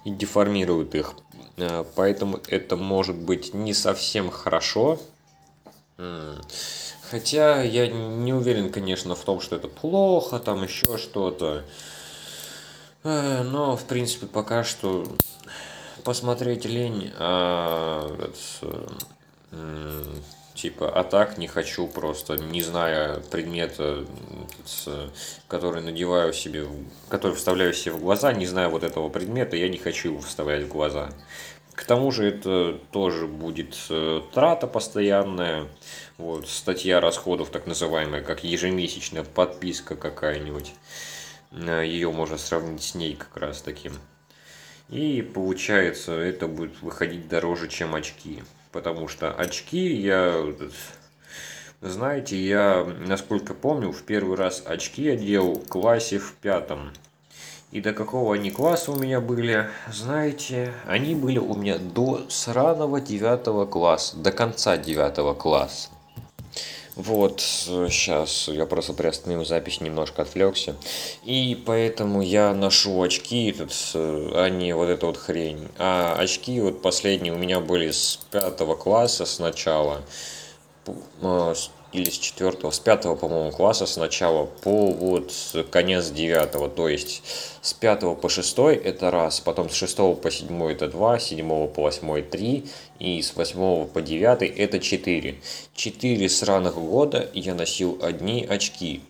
и 0.05 0.11
деформируют 0.11 0.94
их. 0.94 1.14
Э, 1.57 1.85
поэтому 1.94 2.40
это 2.48 2.76
может 2.76 3.16
быть 3.16 3.55
не 3.55 3.74
совсем 3.74 4.31
хорошо. 4.31 4.98
Хотя 7.11 7.62
я 7.62 7.88
не 7.88 8.33
уверен, 8.33 8.70
конечно, 8.70 9.14
в 9.14 9.24
том, 9.24 9.40
что 9.40 9.57
это 9.57 9.68
плохо, 9.68 10.38
там 10.38 10.62
еще 10.62 10.96
что-то. 10.96 11.64
Э, 13.03 13.42
но, 13.42 13.76
в 13.76 13.85
принципе, 13.85 14.26
пока 14.26 14.64
что 14.64 15.07
посмотреть 16.05 16.64
лень. 16.64 17.12
А, 17.18 18.16
Типа, 20.61 20.90
а 20.90 21.05
так 21.05 21.38
не 21.38 21.46
хочу 21.46 21.87
просто, 21.87 22.37
не 22.37 22.61
зная 22.61 23.20
предмета, 23.31 24.05
который 25.49 25.81
надеваю 25.81 26.35
себе, 26.35 26.66
который 27.09 27.35
вставляю 27.35 27.73
себе 27.73 27.94
в 27.94 28.01
глаза, 28.03 28.31
не 28.35 28.44
зная 28.44 28.68
вот 28.68 28.85
этого 28.85 29.09
предмета, 29.09 29.57
я 29.57 29.70
не 29.70 29.79
хочу 29.79 30.11
его 30.11 30.20
вставлять 30.20 30.64
в 30.64 30.68
глаза. 30.68 31.09
К 31.73 31.85
тому 31.85 32.12
же 32.12 32.27
это 32.29 32.79
тоже 32.92 33.27
будет 33.27 33.75
э, 33.88 34.20
трата 34.35 34.66
постоянная, 34.66 35.66
вот, 36.18 36.46
статья 36.46 37.01
расходов 37.01 37.49
так 37.49 37.66
называемая, 37.66 38.20
как 38.20 38.44
ежемесячная 38.44 39.25
подписка 39.25 39.96
какая-нибудь. 39.96 40.75
Э, 41.53 41.87
Ее 41.87 42.12
можно 42.12 42.37
сравнить 42.37 42.83
с 42.83 42.94
ней 42.94 43.16
как 43.16 43.35
раз 43.38 43.62
таким. 43.62 43.94
И 44.90 45.23
получается, 45.23 46.12
это 46.12 46.49
будет 46.49 46.83
выходить 46.83 47.29
дороже, 47.29 47.66
чем 47.68 47.94
очки. 47.94 48.42
Потому 48.72 49.09
что 49.09 49.33
очки 49.33 49.94
я... 49.94 50.44
Знаете, 51.80 52.37
я, 52.37 52.87
насколько 53.06 53.54
помню, 53.54 53.90
в 53.90 54.02
первый 54.02 54.37
раз 54.37 54.62
очки 54.66 55.09
одел 55.09 55.54
в 55.54 55.66
классе 55.66 56.18
в 56.18 56.35
пятом. 56.35 56.90
И 57.72 57.80
до 57.80 57.92
какого 57.92 58.35
они 58.35 58.50
класса 58.50 58.90
у 58.92 58.96
меня 58.96 59.20
были, 59.20 59.68
знаете, 59.90 60.74
они 60.87 61.14
были 61.14 61.38
у 61.38 61.54
меня 61.54 61.78
до 61.78 62.26
сраного 62.28 63.00
девятого 63.00 63.64
класса, 63.64 64.16
до 64.16 64.33
конца 64.33 64.76
девятого 64.76 65.35
класса. 65.35 65.88
Вот, 67.00 67.40
сейчас 67.40 68.48
я 68.48 68.66
просто 68.66 68.92
приостановил 68.92 69.46
запись, 69.46 69.80
немножко 69.80 70.20
отвлекся. 70.20 70.76
И 71.24 71.58
поэтому 71.64 72.20
я 72.20 72.52
ношу 72.52 73.00
очки, 73.00 73.48
этот, 73.50 73.72
а 73.94 74.48
не 74.48 74.74
вот 74.74 74.90
эту 74.90 75.06
вот 75.06 75.16
хрень. 75.16 75.68
А 75.78 76.14
очки 76.18 76.60
вот 76.60 76.82
последние 76.82 77.32
у 77.32 77.38
меня 77.38 77.60
были 77.60 77.90
с 77.90 78.18
пятого 78.30 78.74
класса 78.74 79.24
сначала. 79.24 80.02
А, 81.22 81.54
или 81.92 82.09
с 82.09 82.18
четвертого, 82.18 82.70
с 82.70 82.79
пятого, 82.79 83.16
по-моему, 83.16 83.50
класса 83.50 83.87
сначала 83.87 84.46
по 84.46 84.92
вот 84.92 85.33
конец 85.70 86.11
девятого, 86.11 86.68
то 86.68 86.88
есть 86.88 87.22
с 87.62 87.72
пятого 87.72 88.14
по 88.14 88.29
шестой 88.29 88.76
это 88.76 89.11
раз, 89.11 89.40
потом 89.40 89.68
с 89.68 89.74
шестого 89.74 90.14
по 90.14 90.31
седьмой 90.31 90.74
это 90.74 90.88
два, 90.88 91.18
с 91.18 91.24
седьмого 91.24 91.66
по 91.66 91.83
восьмой 91.83 92.22
три, 92.22 92.66
и 92.98 93.20
с 93.20 93.35
восьмого 93.35 93.87
по 93.87 94.00
девятый 94.00 94.48
это 94.48 94.79
четыре. 94.79 95.40
Четыре 95.74 96.29
сраных 96.29 96.74
года 96.74 97.29
я 97.35 97.55
носил 97.55 97.98
одни 98.03 98.46
очки. 98.48 99.03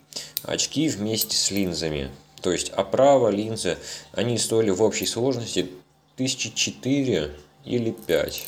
Очки 0.43 0.89
вместе 0.89 1.35
с 1.35 1.51
линзами. 1.51 2.09
То 2.41 2.51
есть 2.51 2.69
оправа, 2.69 3.29
линзы, 3.29 3.77
они 4.13 4.37
стоили 4.39 4.71
в 4.71 4.81
общей 4.81 5.05
сложности 5.05 5.69
тысячи 6.15 6.53
четыре 6.55 7.31
или 7.63 7.91
пять. 7.91 8.47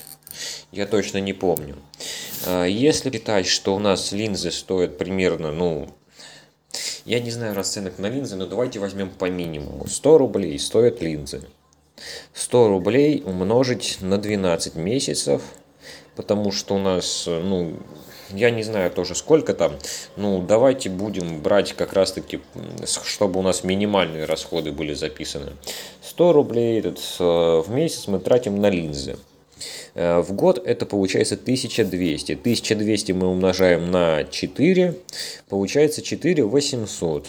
Я 0.72 0.86
точно 0.86 1.20
не 1.20 1.34
помню. 1.34 1.76
А, 2.46 2.66
если 2.66 3.12
считать, 3.12 3.48
что 3.48 3.76
у 3.76 3.80
нас 3.80 4.12
линзы 4.12 4.52
стоят 4.52 4.98
примерно, 4.98 5.52
ну, 5.52 5.90
я 7.06 7.20
не 7.20 7.32
знаю 7.32 7.56
расценок 7.56 8.00
на 8.00 8.08
линзы, 8.08 8.36
но 8.36 8.46
давайте 8.46 8.80
возьмем 8.80 9.10
по 9.10 9.30
минимуму. 9.30 9.88
100 9.88 10.18
рублей 10.18 10.58
стоят 10.60 11.02
линзы. 11.02 11.42
100 12.34 12.68
рублей 12.68 13.22
умножить 13.26 13.98
на 14.02 14.18
12 14.18 14.76
месяцев, 14.76 15.42
потому 16.16 16.52
что 16.52 16.76
у 16.76 16.80
нас, 16.80 17.26
ну, 17.28 17.78
я 18.30 18.50
не 18.50 18.64
знаю 18.64 18.92
тоже 18.92 19.16
сколько 19.16 19.54
там, 19.54 19.74
ну, 20.16 20.42
давайте 20.42 20.90
будем 20.90 21.42
брать 21.42 21.74
как 21.74 21.94
раз 21.94 22.14
таки, 22.14 22.42
чтобы 23.04 23.40
у 23.40 23.44
нас 23.44 23.64
минимальные 23.64 24.26
расходы 24.26 24.72
были 24.72 24.94
записаны. 24.94 25.54
100 26.02 26.34
рублей 26.34 26.80
этот, 26.80 27.00
э, 27.20 27.24
в 27.66 27.70
месяц 27.70 28.08
мы 28.08 28.20
тратим 28.20 28.60
на 28.60 28.70
линзы. 28.70 29.18
Э, 29.96 30.20
в 30.22 30.34
год 30.34 30.62
это 30.64 30.86
получается 30.86 31.36
1200. 31.36 32.34
1200 32.34 33.12
мы 33.12 33.28
умножаем 33.28 33.92
на 33.92 34.24
4, 34.24 34.96
получается 35.50 36.02
4800. 36.02 37.28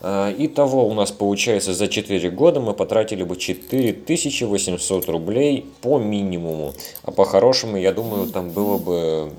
Э, 0.00 0.34
итого 0.36 0.88
у 0.88 0.94
нас 0.94 1.10
получается 1.12 1.74
за 1.74 1.88
4 1.88 2.30
года 2.30 2.60
мы 2.60 2.74
потратили 2.74 3.22
бы 3.22 3.36
4800 3.36 5.08
рублей 5.08 5.66
по 5.80 5.98
минимуму. 5.98 6.74
А 7.02 7.10
по-хорошему, 7.10 7.76
я 7.76 7.92
думаю, 7.92 8.28
там 8.28 8.50
было 8.50 8.78
бы 8.78 9.32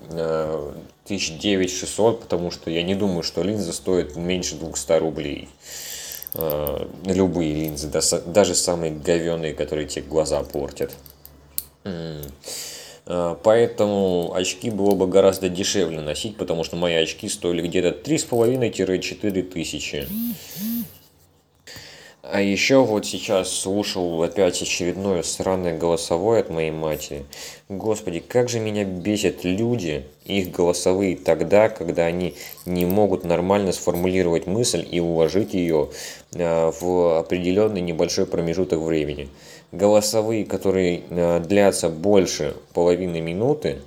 1900, 1.05 2.15
э, 2.15 2.21
потому 2.21 2.51
что 2.51 2.69
я 2.71 2.83
не 2.83 2.95
думаю, 2.95 3.23
что 3.23 3.43
линза 3.43 3.73
стоит 3.73 4.15
меньше 4.15 4.55
200 4.55 4.91
рублей. 4.99 5.49
Любые 7.05 7.55
линзы, 7.55 7.89
даже 8.27 8.53
самые 8.53 8.91
говеные, 8.91 9.55
которые 9.55 9.87
тебе 9.87 10.03
глаза 10.03 10.43
портят. 10.43 10.91
А, 11.83 13.39
поэтому 13.41 14.33
очки 14.35 14.69
было 14.69 14.93
бы 14.93 15.07
гораздо 15.07 15.49
дешевле 15.49 15.99
носить, 15.99 16.37
потому 16.37 16.63
что 16.63 16.75
мои 16.75 16.93
очки 16.93 17.27
стоили 17.27 17.67
где-то 17.67 17.89
3,5-4 17.89 19.41
тысячи. 19.43 20.07
А 22.31 22.41
еще 22.41 22.83
вот 22.83 23.07
сейчас 23.07 23.51
слушал 23.51 24.21
опять 24.21 24.61
очередное 24.61 25.23
сраное 25.23 25.75
голосовое 25.75 26.41
от 26.41 26.51
моей 26.51 26.69
матери. 26.69 27.25
Господи, 27.69 28.19
как 28.19 28.49
же 28.49 28.59
меня 28.59 28.83
бесят 28.83 29.43
люди, 29.43 30.05
их 30.25 30.51
голосовые 30.51 31.17
тогда, 31.17 31.69
когда 31.69 32.05
они 32.05 32.35
не 32.67 32.85
могут 32.85 33.23
нормально 33.23 33.71
сформулировать 33.71 34.45
мысль 34.45 34.87
и 34.87 34.99
уложить 34.99 35.55
ее 35.55 35.89
а, 36.35 36.71
в 36.79 37.17
определенный 37.17 37.81
небольшой 37.81 38.27
промежуток 38.27 38.79
времени 38.79 39.29
голосовые, 39.71 40.45
которые 40.45 41.03
э, 41.09 41.39
длятся 41.41 41.89
больше 41.89 42.55
половины 42.73 43.21
минуты, 43.21 43.79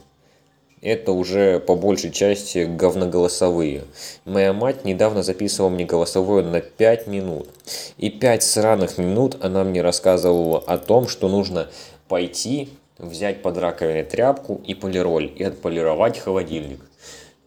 это 0.81 1.13
уже 1.13 1.61
по 1.61 1.77
большей 1.77 2.11
части 2.11 2.65
говноголосовые. 2.65 3.85
Моя 4.25 4.53
мать 4.53 4.85
недавно 4.85 5.23
записывала 5.23 5.71
мне 5.71 5.85
голосовое 5.85 6.45
на 6.45 6.61
5 6.61 7.07
минут. 7.07 7.49
И 7.99 8.11
5 8.11 8.43
сраных 8.43 8.99
минут 8.99 9.37
она 9.41 9.63
мне 9.63 9.81
рассказывала 9.81 10.59
о 10.59 10.79
том, 10.79 11.07
что 11.07 11.29
нужно 11.29 11.69
пойти, 12.09 12.71
взять 12.99 13.43
под 13.43 13.59
раковиной 13.59 14.03
тряпку 14.03 14.61
и 14.67 14.75
полироль, 14.75 15.33
и 15.37 15.45
отполировать 15.45 16.19
холодильник. 16.19 16.81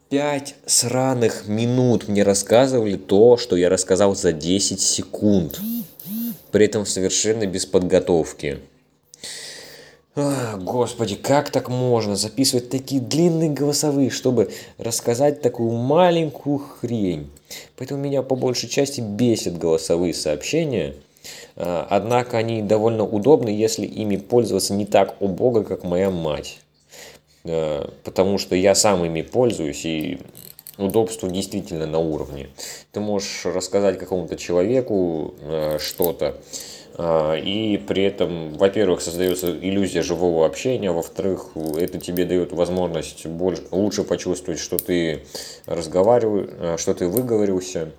5 0.09 0.55
сраных 0.65 1.47
минут 1.47 2.07
мне 2.07 2.23
рассказывали 2.23 2.95
то, 2.95 3.35
что 3.35 3.57
я 3.57 3.69
рассказал 3.69 4.15
за 4.15 4.31
10 4.31 4.79
секунд 4.79 5.59
при 6.55 6.67
этом 6.67 6.85
совершенно 6.85 7.45
без 7.45 7.65
подготовки. 7.65 8.59
А, 10.15 10.55
господи, 10.55 11.15
как 11.15 11.49
так 11.49 11.67
можно 11.67 12.15
записывать 12.15 12.69
такие 12.69 13.01
длинные 13.01 13.49
голосовые, 13.49 14.09
чтобы 14.09 14.49
рассказать 14.77 15.41
такую 15.41 15.71
маленькую 15.71 16.59
хрень? 16.59 17.29
Поэтому 17.75 18.01
меня 18.01 18.21
по 18.21 18.37
большей 18.37 18.69
части 18.69 19.01
бесят 19.01 19.57
голосовые 19.57 20.13
сообщения. 20.13 20.93
А, 21.57 21.85
однако 21.89 22.37
они 22.37 22.61
довольно 22.61 23.03
удобны, 23.03 23.49
если 23.49 23.85
ими 23.85 24.15
пользоваться 24.15 24.73
не 24.73 24.85
так 24.85 25.21
убого, 25.21 25.63
как 25.63 25.83
моя 25.83 26.09
мать. 26.09 26.59
А, 27.43 27.91
потому 28.05 28.37
что 28.37 28.55
я 28.55 28.75
сам 28.75 29.03
ими 29.03 29.23
пользуюсь 29.23 29.83
и 29.83 30.19
удобство 30.77 31.29
действительно 31.29 31.85
на 31.85 31.99
уровне. 31.99 32.49
Ты 32.91 32.99
можешь 32.99 33.45
рассказать 33.45 33.97
какому-то 33.97 34.35
человеку 34.35 35.35
э, 35.41 35.77
что-то, 35.79 36.35
э, 36.97 37.39
и 37.39 37.77
при 37.77 38.03
этом, 38.03 38.53
во-первых, 38.53 39.01
создается 39.01 39.51
иллюзия 39.51 40.01
живого 40.01 40.45
общения, 40.45 40.91
во-вторых, 40.91 41.51
это 41.77 41.99
тебе 41.99 42.25
дает 42.25 42.51
возможность 42.51 43.25
больше, 43.25 43.63
лучше 43.71 44.03
почувствовать, 44.03 44.59
что 44.59 44.77
ты 44.77 45.23
разговариваешь, 45.65 46.49
э, 46.51 46.75
что 46.77 46.93
ты 46.93 47.07
выговорился, 47.07 47.91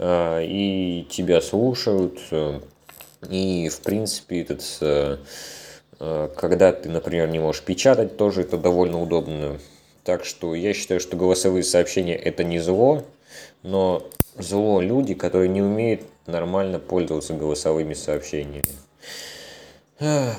и 0.00 1.06
тебя 1.10 1.40
слушают. 1.40 2.18
И, 3.30 3.68
в 3.68 3.80
принципе, 3.82 4.40
этот, 4.40 5.20
когда 6.34 6.72
ты, 6.72 6.88
например, 6.88 7.28
не 7.28 7.38
можешь 7.38 7.62
печатать, 7.62 8.16
тоже 8.16 8.40
это 8.40 8.56
довольно 8.56 9.00
удобно. 9.00 9.58
Так 10.04 10.24
что 10.24 10.54
я 10.54 10.74
считаю, 10.74 11.00
что 11.00 11.16
голосовые 11.16 11.62
сообщения 11.62 12.16
это 12.16 12.42
не 12.44 12.58
зло, 12.58 13.04
но 13.62 14.02
зло 14.36 14.80
люди, 14.80 15.14
которые 15.14 15.48
не 15.48 15.62
умеют 15.62 16.02
нормально 16.26 16.78
пользоваться 16.78 17.34
голосовыми 17.34 17.94
сообщениями. 17.94 18.64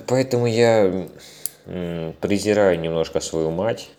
Поэтому 0.07 0.47
я 0.47 1.07
презираю 1.65 2.79
немножко 2.79 3.21
свою 3.21 3.51
мать 3.51 3.89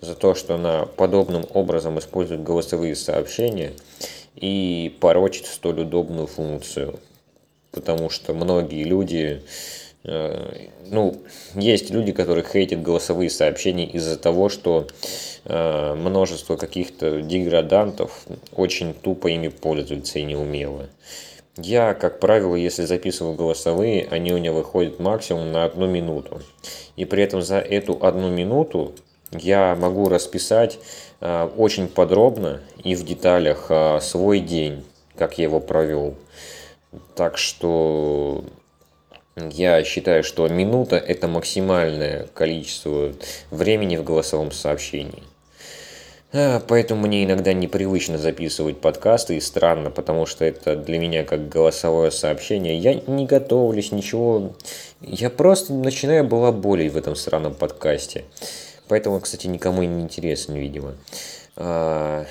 за 0.00 0.14
то, 0.14 0.34
что 0.34 0.54
она 0.54 0.86
подобным 0.86 1.44
образом 1.52 1.98
использует 1.98 2.42
голосовые 2.42 2.96
сообщения 2.96 3.72
и 4.34 4.96
порочит 5.00 5.46
столь 5.46 5.80
удобную 5.82 6.26
функцию. 6.26 6.98
Потому 7.72 8.08
что 8.08 8.32
многие 8.32 8.84
люди, 8.84 9.42
ну, 10.04 11.16
есть 11.54 11.90
люди, 11.90 12.12
которые 12.12 12.44
хейтят 12.44 12.82
голосовые 12.82 13.30
сообщения 13.30 13.86
из-за 13.86 14.18
того, 14.18 14.50
что 14.50 14.86
э, 15.44 15.94
множество 15.94 16.56
каких-то 16.56 17.22
деградантов 17.22 18.26
очень 18.54 18.92
тупо 18.92 19.28
ими 19.28 19.48
пользуются 19.48 20.18
и 20.18 20.24
неумело. 20.24 20.88
Я, 21.56 21.94
как 21.94 22.20
правило, 22.20 22.54
если 22.56 22.84
записываю 22.84 23.34
голосовые, 23.34 24.06
они 24.10 24.32
у 24.32 24.36
меня 24.36 24.52
выходят 24.52 24.98
максимум 24.98 25.52
на 25.52 25.64
одну 25.64 25.86
минуту. 25.86 26.42
И 26.96 27.04
при 27.04 27.22
этом 27.22 27.42
за 27.42 27.58
эту 27.58 28.04
одну 28.04 28.28
минуту 28.28 28.92
я 29.30 29.74
могу 29.74 30.08
расписать 30.08 30.78
э, 31.20 31.48
очень 31.56 31.88
подробно 31.88 32.60
и 32.82 32.94
в 32.94 33.04
деталях 33.04 33.66
э, 33.70 34.00
свой 34.02 34.40
день, 34.40 34.84
как 35.16 35.38
я 35.38 35.44
его 35.44 35.60
провел. 35.60 36.14
Так 37.14 37.38
что 37.38 38.44
я 39.36 39.82
считаю, 39.84 40.22
что 40.22 40.46
минута 40.48 40.96
это 40.96 41.28
максимальное 41.28 42.26
количество 42.34 43.12
времени 43.50 43.96
в 43.96 44.04
голосовом 44.04 44.52
сообщении. 44.52 45.22
А, 46.32 46.60
поэтому 46.66 47.06
мне 47.06 47.24
иногда 47.24 47.52
непривычно 47.52 48.18
записывать 48.18 48.80
подкасты 48.80 49.36
и 49.36 49.40
странно, 49.40 49.90
потому 49.90 50.26
что 50.26 50.44
это 50.44 50.74
для 50.74 50.98
меня 50.98 51.24
как 51.24 51.48
голосовое 51.48 52.10
сообщение. 52.10 52.76
Я 52.76 52.94
не 52.94 53.24
готовлюсь, 53.24 53.92
ничего. 53.92 54.54
Я 55.00 55.30
просто 55.30 55.72
начинаю 55.72 56.24
была 56.24 56.50
болей 56.50 56.88
в 56.88 56.96
этом 56.96 57.14
сраном 57.14 57.54
подкасте. 57.54 58.24
Поэтому, 58.88 59.20
кстати, 59.20 59.46
никому 59.46 59.82
не 59.82 60.02
интересен, 60.02 60.54
видимо. 60.54 60.94
А, 61.56 62.26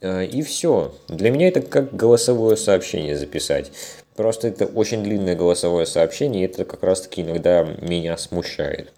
а, 0.00 0.22
и 0.22 0.42
все. 0.42 0.94
Для 1.08 1.30
меня 1.30 1.48
это 1.48 1.60
как 1.60 1.94
голосовое 1.94 2.56
сообщение 2.56 3.16
записать. 3.16 3.72
Просто 4.18 4.48
это 4.48 4.66
очень 4.66 5.04
длинное 5.04 5.36
голосовое 5.36 5.86
сообщение, 5.86 6.42
и 6.42 6.46
это 6.46 6.64
как 6.64 6.82
раз 6.82 7.02
таки 7.02 7.22
иногда 7.22 7.62
меня 7.62 8.16
смущает. 8.16 8.92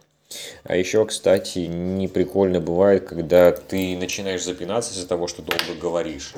А 0.65 0.77
еще, 0.77 1.05
кстати, 1.05 1.59
не 1.59 2.09
прикольно 2.09 2.59
бывает, 2.59 3.07
когда 3.07 3.53
ты 3.53 3.99
начинаешь 3.99 4.43
запинаться 4.43 4.95
из-за 4.95 5.07
того, 5.07 5.27
что 5.27 5.43
долго 5.43 5.79
говоришь. 5.79 6.33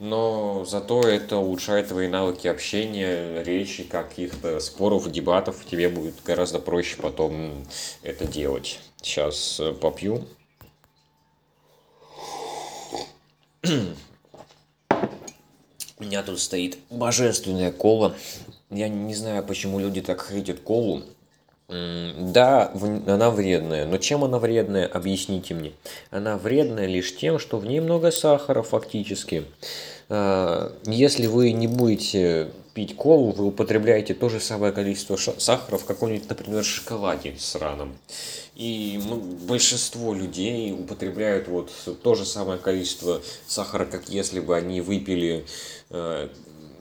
Но 0.00 0.64
зато 0.64 1.02
это 1.02 1.36
улучшает 1.36 1.90
твои 1.90 2.08
навыки 2.08 2.48
общения, 2.48 3.40
речи, 3.44 3.84
каких-то 3.84 4.58
споров, 4.58 5.08
дебатов. 5.12 5.64
Тебе 5.70 5.88
будет 5.88 6.20
гораздо 6.24 6.58
проще 6.58 6.96
потом 7.00 7.64
это 8.02 8.26
делать. 8.26 8.80
Сейчас 9.00 9.60
э, 9.60 9.72
попью. 9.74 10.24
У 15.98 16.04
меня 16.04 16.22
тут 16.22 16.40
стоит 16.40 16.78
божественная 16.90 17.72
кола. 17.72 18.14
Я 18.70 18.88
не 18.88 19.14
знаю, 19.14 19.42
почему 19.42 19.78
люди 19.80 20.00
так 20.00 20.26
хейтят 20.28 20.60
колу. 20.60 21.02
Да, 21.68 22.72
она 23.06 23.30
вредная, 23.30 23.84
но 23.84 23.98
чем 23.98 24.24
она 24.24 24.38
вредная, 24.38 24.86
объясните 24.86 25.52
мне. 25.54 25.72
Она 26.10 26.38
вредная 26.38 26.86
лишь 26.86 27.14
тем, 27.14 27.38
что 27.38 27.58
в 27.58 27.66
ней 27.66 27.80
много 27.80 28.10
сахара 28.10 28.62
фактически. 28.62 29.44
А, 30.08 30.72
если 30.86 31.26
вы 31.26 31.52
не 31.52 31.66
будете 31.66 32.48
пить 32.78 32.94
колу, 32.94 33.32
вы 33.32 33.46
употребляете 33.46 34.14
то 34.14 34.28
же 34.28 34.38
самое 34.38 34.72
количество 34.72 35.16
сахара 35.16 35.78
в 35.78 35.84
каком-нибудь, 35.84 36.28
например, 36.28 36.62
шоколаде 36.62 37.34
сраном. 37.36 37.98
И 38.54 39.00
ну, 39.04 39.16
большинство 39.16 40.14
людей 40.14 40.72
употребляют 40.72 41.48
вот 41.48 41.72
то 42.04 42.14
же 42.14 42.24
самое 42.24 42.56
количество 42.60 43.20
сахара, 43.48 43.84
как 43.84 44.08
если 44.08 44.38
бы 44.38 44.56
они 44.56 44.80
выпили 44.80 45.44
э, 45.90 46.28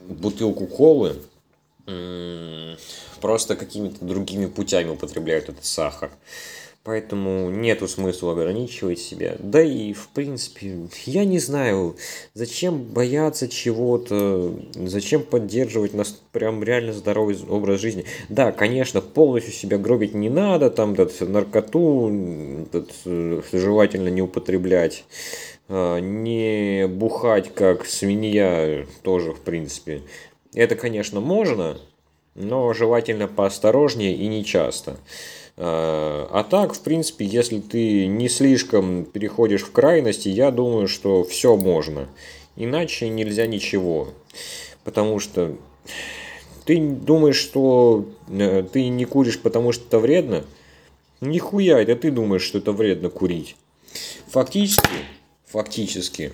бутылку 0.08 0.68
колы, 0.68 1.16
просто 3.20 3.56
какими-то 3.56 4.06
другими 4.06 4.46
путями 4.46 4.90
употребляют 4.90 5.50
этот 5.50 5.66
сахар. 5.66 6.12
Поэтому 6.88 7.50
нету 7.50 7.86
смысла 7.86 8.32
ограничивать 8.32 9.00
себя. 9.00 9.36
Да 9.40 9.62
и, 9.62 9.92
в 9.92 10.08
принципе, 10.08 10.88
я 11.06 11.26
не 11.26 11.38
знаю, 11.38 11.98
зачем 12.34 12.82
бояться 12.82 13.50
чего-то, 13.50 14.58
зачем 14.74 15.24
поддерживать 15.24 15.94
нас 15.94 16.18
прям 16.32 16.64
реально 16.64 16.94
здоровый 16.94 17.38
образ 17.50 17.82
жизни. 17.82 18.06
Да, 18.30 18.54
конечно, 18.54 19.02
полностью 19.02 19.52
себя 19.52 19.78
гробить 19.78 20.14
не 20.14 20.30
надо, 20.30 20.70
там 20.70 20.94
этот, 20.94 21.28
наркоту 21.28 22.10
этот, 22.72 22.94
желательно 23.52 24.08
не 24.08 24.22
употреблять, 24.22 25.04
а, 25.68 26.00
не 26.00 26.88
бухать 26.88 27.54
как 27.54 27.86
свинья 27.86 28.86
тоже, 29.02 29.34
в 29.34 29.42
принципе. 29.42 30.04
Это, 30.54 30.78
конечно, 30.78 31.20
можно, 31.20 31.80
но 32.34 32.72
желательно 32.72 33.28
поосторожнее 33.28 34.16
и 34.16 34.28
не 34.28 34.46
часто. 34.46 34.96
А, 35.60 36.46
так, 36.50 36.74
в 36.74 36.82
принципе, 36.82 37.26
если 37.26 37.60
ты 37.60 38.06
не 38.06 38.30
слишком 38.30 39.06
переходишь 39.06 39.64
в 39.64 39.72
крайности, 39.72 40.30
я 40.30 40.52
думаю, 40.52 40.88
что 40.88 41.24
все 41.24 41.58
можно. 41.58 42.08
Иначе 42.56 43.10
нельзя 43.10 43.48
ничего. 43.48 44.10
Потому 44.84 45.20
что 45.20 45.56
ты 46.66 46.80
думаешь, 46.80 47.38
что 47.38 48.06
э, 48.30 48.64
ты 48.72 48.88
не 48.90 49.06
куришь, 49.06 49.40
потому 49.40 49.72
что 49.72 49.86
это 49.86 50.00
вредно? 50.00 50.44
Нихуя, 51.22 51.82
это 51.82 51.96
ты 51.96 52.12
думаешь, 52.12 52.44
что 52.44 52.60
это 52.60 52.72
вредно 52.72 53.10
курить. 53.10 53.56
Фактически, 54.28 54.90
фактически, 55.46 56.34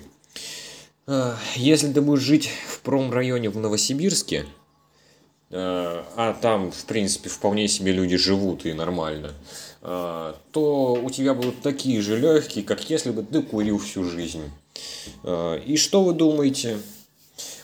а, 1.06 1.38
если 1.56 1.92
ты 1.92 2.00
будешь 2.00 2.22
жить 2.22 2.50
в 2.66 2.80
промрайоне 2.80 3.50
в 3.50 3.58
Новосибирске, 3.58 4.46
а, 5.56 6.04
а 6.16 6.34
там, 6.34 6.72
в 6.72 6.84
принципе, 6.84 7.28
вполне 7.28 7.68
себе 7.68 7.92
люди 7.92 8.16
живут 8.16 8.66
и 8.66 8.72
нормально, 8.72 9.32
а, 9.82 10.36
то 10.50 10.94
у 10.94 11.10
тебя 11.10 11.32
будут 11.32 11.62
такие 11.62 12.02
же 12.02 12.18
легкие, 12.18 12.64
как 12.64 12.90
если 12.90 13.10
бы 13.10 13.22
ты 13.22 13.40
курил 13.40 13.78
всю 13.78 14.04
жизнь. 14.04 14.50
И 15.66 15.76
что 15.76 16.02
вы 16.02 16.12
думаете 16.14 16.78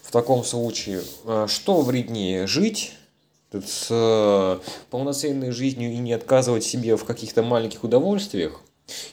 в 0.03 0.13
таком 0.13 0.45
случае? 0.45 1.03
Что 1.49 1.81
вреднее, 1.81 2.47
жить 2.47 2.93
с 3.53 4.61
полноценной 4.91 5.51
жизнью 5.51 5.93
и 5.93 5.97
не 5.97 6.13
отказывать 6.13 6.63
себе 6.63 6.97
в 6.97 7.05
каких-то 7.05 7.43
маленьких 7.43 7.83
удовольствиях? 7.83 8.61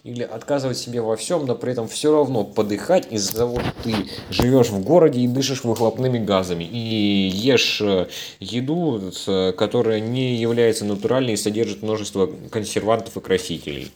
Или 0.03 0.23
отказывать 0.23 0.77
себе 0.77 1.01
во 1.01 1.15
всем, 1.15 1.45
но 1.45 1.55
при 1.55 1.71
этом 1.71 1.87
все 1.87 2.11
равно 2.11 2.43
подыхать 2.43 3.07
из-за 3.11 3.37
того, 3.37 3.59
что 3.59 3.73
ты 3.83 3.95
живешь 4.29 4.69
в 4.69 4.83
городе 4.83 5.21
и 5.21 5.27
дышишь 5.27 5.63
выхлопными 5.63 6.19
газами, 6.19 6.63
и 6.63 7.29
ешь 7.33 7.81
э, 7.81 8.07
еду, 8.39 9.11
которая 9.57 9.99
не 9.99 10.35
является 10.35 10.85
натуральной 10.85 11.33
и 11.33 11.37
содержит 11.37 11.81
множество 11.81 12.29
консервантов 12.51 13.17
и 13.17 13.21
красителей. 13.21 13.91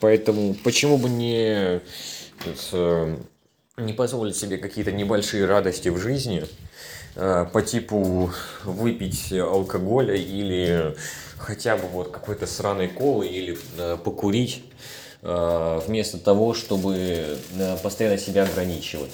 Поэтому 0.00 0.54
почему 0.54 0.98
бы 0.98 1.08
не, 1.08 1.80
э, 2.72 3.16
не 3.76 3.92
позволить 3.92 4.36
себе 4.36 4.58
какие-то 4.58 4.92
небольшие 4.92 5.46
радости 5.46 5.88
в 5.88 5.98
жизни, 5.98 6.44
э, 7.14 7.46
по 7.52 7.62
типу 7.62 8.30
выпить 8.64 9.32
алкоголя 9.32 10.14
или 10.14 10.96
хотя 11.38 11.76
бы 11.76 11.88
вот 11.88 12.10
какой-то 12.10 12.46
сраной 12.46 12.88
колы 12.88 13.26
или 13.26 13.58
покурить 14.04 14.64
Э, 14.64 15.01
вместо 15.22 16.18
того, 16.18 16.52
чтобы 16.52 17.38
э, 17.54 17.76
постоянно 17.82 18.18
себя 18.18 18.42
ограничивать. 18.42 19.12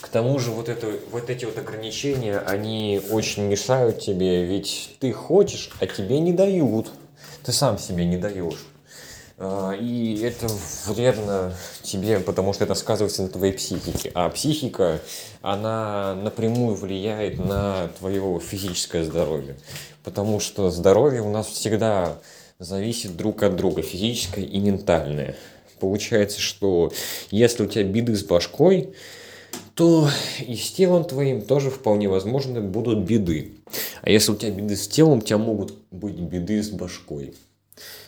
К 0.00 0.08
тому 0.08 0.38
же 0.38 0.50
вот, 0.50 0.68
это, 0.68 0.88
вот 1.12 1.30
эти 1.30 1.44
вот 1.44 1.56
ограничения, 1.58 2.38
они 2.38 3.00
очень 3.10 3.44
мешают 3.44 4.00
тебе, 4.00 4.44
ведь 4.44 4.96
ты 5.00 5.12
хочешь, 5.12 5.70
а 5.80 5.86
тебе 5.86 6.18
не 6.18 6.32
дают. 6.32 6.90
Ты 7.44 7.52
сам 7.52 7.78
себе 7.78 8.04
не 8.04 8.16
даешь. 8.16 8.66
Э, 9.38 9.74
и 9.78 10.20
это 10.22 10.48
вредно 10.86 11.54
тебе, 11.82 12.18
потому 12.18 12.52
что 12.52 12.64
это 12.64 12.74
сказывается 12.74 13.22
на 13.22 13.28
твоей 13.28 13.52
психике. 13.52 14.10
А 14.14 14.28
психика, 14.30 15.00
она 15.40 16.16
напрямую 16.16 16.74
влияет 16.74 17.38
на 17.38 17.88
твое 18.00 18.40
физическое 18.40 19.04
здоровье. 19.04 19.56
Потому 20.02 20.40
что 20.40 20.70
здоровье 20.70 21.22
у 21.22 21.30
нас 21.30 21.46
всегда 21.46 22.18
зависит 22.60 23.16
друг 23.16 23.44
от 23.44 23.54
друга, 23.54 23.82
физическое 23.82 24.44
и 24.44 24.58
ментальное. 24.58 25.36
Получается, 25.78 26.40
что 26.40 26.92
если 27.30 27.62
у 27.62 27.66
тебя 27.66 27.84
беды 27.84 28.16
с 28.16 28.24
башкой, 28.24 28.94
то 29.74 30.08
и 30.44 30.56
с 30.56 30.72
телом 30.72 31.04
твоим 31.04 31.42
тоже 31.42 31.70
вполне 31.70 32.08
возможно 32.08 32.60
будут 32.60 33.04
беды. 33.04 33.52
А 34.02 34.10
если 34.10 34.32
у 34.32 34.34
тебя 34.34 34.50
беды 34.50 34.74
с 34.74 34.88
телом, 34.88 35.18
у 35.18 35.22
тебя 35.22 35.38
могут 35.38 35.72
быть 35.92 36.16
беды 36.16 36.60
с 36.60 36.70
башкой. 36.70 37.34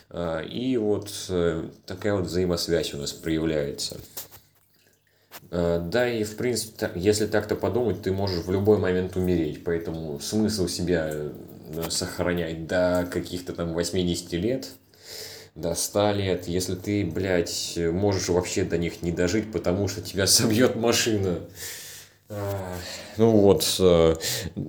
А, 0.09 0.41
и 0.41 0.75
вот 0.75 1.09
э, 1.29 1.69
такая 1.85 2.15
вот 2.15 2.25
взаимосвязь 2.25 2.93
у 2.93 2.97
нас 2.97 3.13
проявляется. 3.13 4.01
А, 5.49 5.79
да, 5.79 6.09
и 6.11 6.25
в 6.25 6.35
принципе, 6.35 6.91
если 6.95 7.25
так-то 7.25 7.55
подумать, 7.55 8.01
ты 8.01 8.11
можешь 8.11 8.43
в 8.43 8.51
любой 8.51 8.79
момент 8.79 9.15
умереть. 9.15 9.63
Поэтому 9.63 10.19
смысл 10.19 10.67
себя 10.67 11.13
сохранять 11.89 12.67
до 12.67 13.07
каких-то 13.11 13.53
там 13.53 13.73
80 13.73 14.33
лет, 14.33 14.67
до 15.55 15.75
100 15.75 16.11
лет, 16.13 16.47
если 16.47 16.75
ты, 16.75 17.05
блядь, 17.05 17.77
можешь 17.77 18.29
вообще 18.29 18.63
до 18.63 18.77
них 18.77 19.01
не 19.01 19.11
дожить, 19.11 19.51
потому 19.51 19.87
что 19.87 20.01
тебя 20.01 20.27
собьет 20.27 20.75
машина. 20.75 21.39
Ну 23.17 23.29
вот, 23.29 23.75
э, 23.79 24.15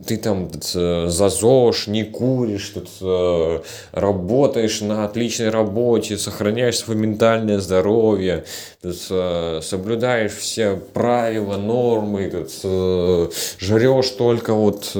ты 0.06 0.16
там 0.16 0.50
э, 0.74 1.06
за 1.08 1.28
ЗОЖ, 1.28 1.86
не 1.86 2.02
куришь, 2.02 2.70
тут 2.70 2.88
э, 3.00 3.60
работаешь 3.92 4.80
на 4.80 5.04
отличной 5.04 5.50
работе, 5.50 6.18
сохраняешь 6.18 6.78
свое 6.78 6.98
ментальное 6.98 7.60
здоровье, 7.60 8.44
тут 8.82 8.96
соблюдаешь 8.96 10.32
все 10.32 10.76
правила, 10.92 11.56
нормы, 11.56 12.30
тут 12.30 13.32
жрешь 13.60 14.10
только 14.10 14.54
вот 14.54 14.90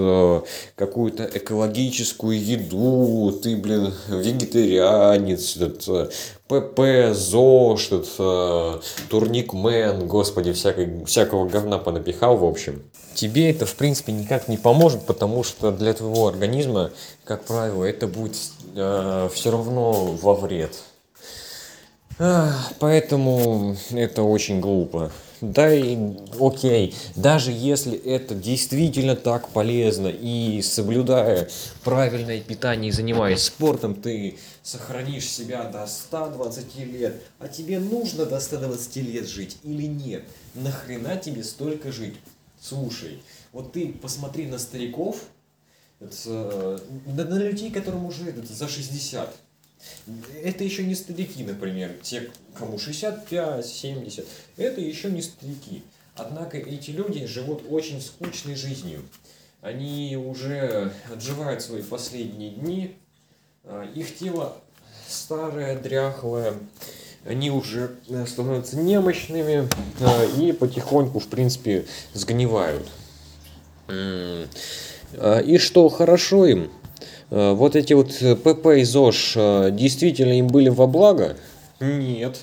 какую-то 0.76 1.28
экологическую 1.34 2.40
еду, 2.40 3.38
ты, 3.42 3.56
блин, 3.56 3.92
вегетарианец, 4.08 5.54
тут 5.54 6.12
ПП, 6.61 7.14
тут, 7.88 8.09
э, 8.18 8.80
Турникмен, 9.09 10.07
господи, 10.07 10.53
всякой, 10.53 11.05
всякого 11.07 11.48
говна 11.48 11.78
понапихал, 11.78 12.36
в 12.36 12.44
общем. 12.44 12.82
Тебе 13.14 13.50
это, 13.50 13.66
в 13.66 13.74
принципе, 13.74 14.12
никак 14.12 14.48
не 14.48 14.57
поможет, 14.57 15.07
потому 15.07 15.44
что 15.44 15.70
для 15.70 15.92
твоего 15.94 16.28
организма, 16.28 16.90
как 17.24 17.44
правило, 17.44 17.84
это 17.84 18.07
будет 18.07 18.36
э, 18.74 19.28
все 19.32 19.50
равно 19.50 19.92
во 20.20 20.34
вред. 20.34 20.76
Поэтому 22.78 23.76
это 23.90 24.22
очень 24.22 24.61
глупо. 24.61 25.11
Да 25.40 25.74
и 25.74 25.98
окей, 26.38 26.94
даже 27.16 27.50
если 27.50 27.98
это 27.98 28.34
действительно 28.34 29.16
так 29.16 29.48
полезно 29.48 30.07
и 30.07 30.62
соблюдая 30.62 31.48
правильное 31.82 32.40
питание 32.40 32.90
и 32.90 32.92
занимаясь 32.92 33.42
спортом, 33.42 33.96
ты 33.96 34.36
сохранишь 34.62 35.28
себя 35.28 35.64
до 35.64 35.86
120 35.86 36.76
лет, 36.76 37.22
а 37.38 37.48
тебе 37.48 37.78
нужно 37.78 38.26
до 38.26 38.40
120 38.40 38.96
лет 38.96 39.26
жить 39.28 39.58
или 39.62 39.86
нет? 39.86 40.24
Нахрена 40.54 41.16
тебе 41.16 41.44
столько 41.44 41.92
жить? 41.92 42.16
Слушай, 42.60 43.22
вот 43.52 43.72
ты 43.72 43.92
посмотри 43.92 44.46
на 44.46 44.58
стариков, 44.58 45.18
это, 46.00 46.80
на, 47.06 47.24
на 47.24 47.38
людей, 47.38 47.70
которым 47.70 48.04
уже 48.04 48.30
это, 48.30 48.52
за 48.52 48.68
60 48.68 49.34
это 50.42 50.64
еще 50.64 50.84
не 50.84 50.94
старики, 50.94 51.42
например, 51.44 51.96
те, 52.02 52.30
кому 52.54 52.78
65, 52.78 53.66
70, 53.66 54.26
это 54.56 54.80
еще 54.80 55.10
не 55.10 55.22
старики. 55.22 55.82
Однако 56.14 56.58
эти 56.58 56.90
люди 56.90 57.26
живут 57.26 57.64
очень 57.68 58.00
скучной 58.00 58.54
жизнью. 58.54 59.02
Они 59.60 60.16
уже 60.16 60.92
отживают 61.12 61.62
свои 61.62 61.82
последние 61.82 62.50
дни, 62.50 62.96
их 63.94 64.16
тело 64.16 64.56
старое, 65.08 65.78
дряхлое, 65.78 66.54
они 67.24 67.50
уже 67.50 67.92
э, 68.08 68.26
становятся 68.26 68.78
немощными 68.78 69.68
а, 70.00 70.24
и 70.38 70.52
потихоньку, 70.52 71.18
в 71.18 71.28
принципе, 71.28 71.84
сгнивают. 72.14 72.86
И 73.88 75.58
что 75.58 75.88
хорошо 75.88 76.46
им– 76.46 76.70
Э, 77.32 77.54
вот 77.54 77.76
эти 77.76 77.94
вот 77.94 78.12
э, 78.20 78.36
ПП 78.36 78.66
и 78.78 78.84
ЗОЖ 78.84 79.32
э, 79.36 79.70
действительно 79.72 80.38
им 80.38 80.48
были 80.48 80.68
во 80.68 80.86
благо? 80.86 81.36
Нет. 81.80 82.38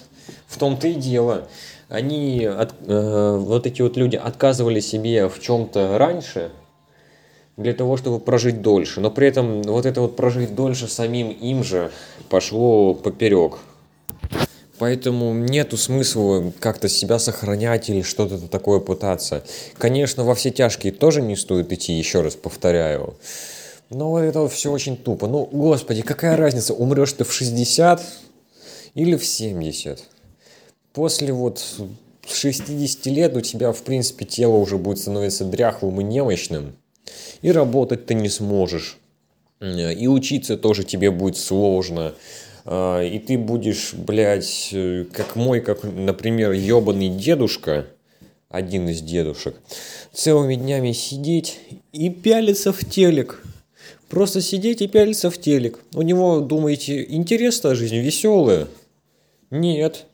В 0.47 0.57
том-то 0.57 0.87
и 0.87 0.95
дело. 0.95 1.47
Они, 1.89 2.45
от, 2.45 2.75
вот 2.85 3.65
эти 3.65 3.81
вот 3.81 3.97
люди 3.97 4.15
отказывали 4.15 4.79
себе 4.79 5.27
в 5.27 5.39
чем-то 5.39 5.97
раньше, 5.97 6.51
для 7.59 7.73
того, 7.73 7.97
чтобы 7.97 8.19
прожить 8.19 8.61
дольше. 8.61 9.01
Но 9.01 9.11
при 9.11 9.27
этом 9.27 9.61
вот 9.63 9.85
это 9.85 10.01
вот 10.01 10.15
прожить 10.15 10.55
дольше 10.55 10.87
самим 10.87 11.29
им 11.29 11.63
же 11.63 11.91
пошло 12.29 12.93
поперек. 12.93 13.59
Поэтому 14.77 15.33
нету 15.33 15.75
смысла 15.75 16.53
как-то 16.61 16.87
себя 16.87 17.19
сохранять 17.19 17.89
или 17.89 18.01
что-то 18.01 18.39
такое 18.47 18.79
пытаться. 18.79 19.43
Конечно, 19.77 20.23
во 20.23 20.35
все 20.35 20.51
тяжкие 20.51 20.93
тоже 20.93 21.21
не 21.21 21.35
стоит 21.35 21.71
идти, 21.73 21.91
еще 21.91 22.21
раз 22.21 22.35
повторяю. 22.35 23.15
Ну, 23.89 24.17
это 24.17 24.47
все 24.47 24.71
очень 24.71 24.95
тупо. 24.95 25.27
Ну, 25.27 25.49
господи, 25.51 26.01
какая 26.01 26.37
разница, 26.37 26.73
умрешь 26.73 27.11
ты 27.11 27.25
в 27.25 27.33
60 27.33 28.01
или 28.93 29.17
в 29.17 29.25
70? 29.25 30.01
После 30.93 31.33
вот 31.33 31.61
60 32.25 33.05
лет 33.07 33.35
у 33.35 33.41
тебя, 33.41 33.73
в 33.73 33.81
принципе, 33.81 34.23
тело 34.23 34.55
уже 34.55 34.77
будет 34.77 34.99
становиться 34.99 35.43
дряхлым 35.43 35.99
и 35.99 36.05
немощным. 36.05 36.78
И 37.41 37.51
работать 37.51 38.05
ты 38.05 38.13
не 38.13 38.29
сможешь. 38.29 38.97
И 39.61 40.07
учиться 40.07 40.57
тоже 40.57 40.83
тебе 40.83 41.11
будет 41.11 41.37
сложно. 41.37 42.13
А, 42.65 43.01
и 43.01 43.19
ты 43.19 43.37
будешь, 43.37 43.93
блядь, 43.93 44.73
как 45.13 45.35
мой, 45.35 45.59
как, 45.61 45.83
например, 45.83 46.51
ебаный 46.51 47.09
дедушка, 47.09 47.87
один 48.49 48.87
из 48.89 49.01
дедушек, 49.01 49.55
целыми 50.13 50.55
днями 50.55 50.91
сидеть 50.91 51.59
и 51.91 52.09
пялиться 52.09 52.71
в 52.71 52.83
телек. 52.83 53.43
Просто 54.07 54.41
сидеть 54.41 54.81
и 54.81 54.87
пялиться 54.87 55.29
в 55.29 55.37
телек. 55.37 55.79
У 55.93 56.01
него, 56.01 56.39
думаете, 56.39 57.05
интересная 57.07 57.75
жизнь, 57.75 57.97
веселая? 57.97 58.67
Нет. 59.51 60.05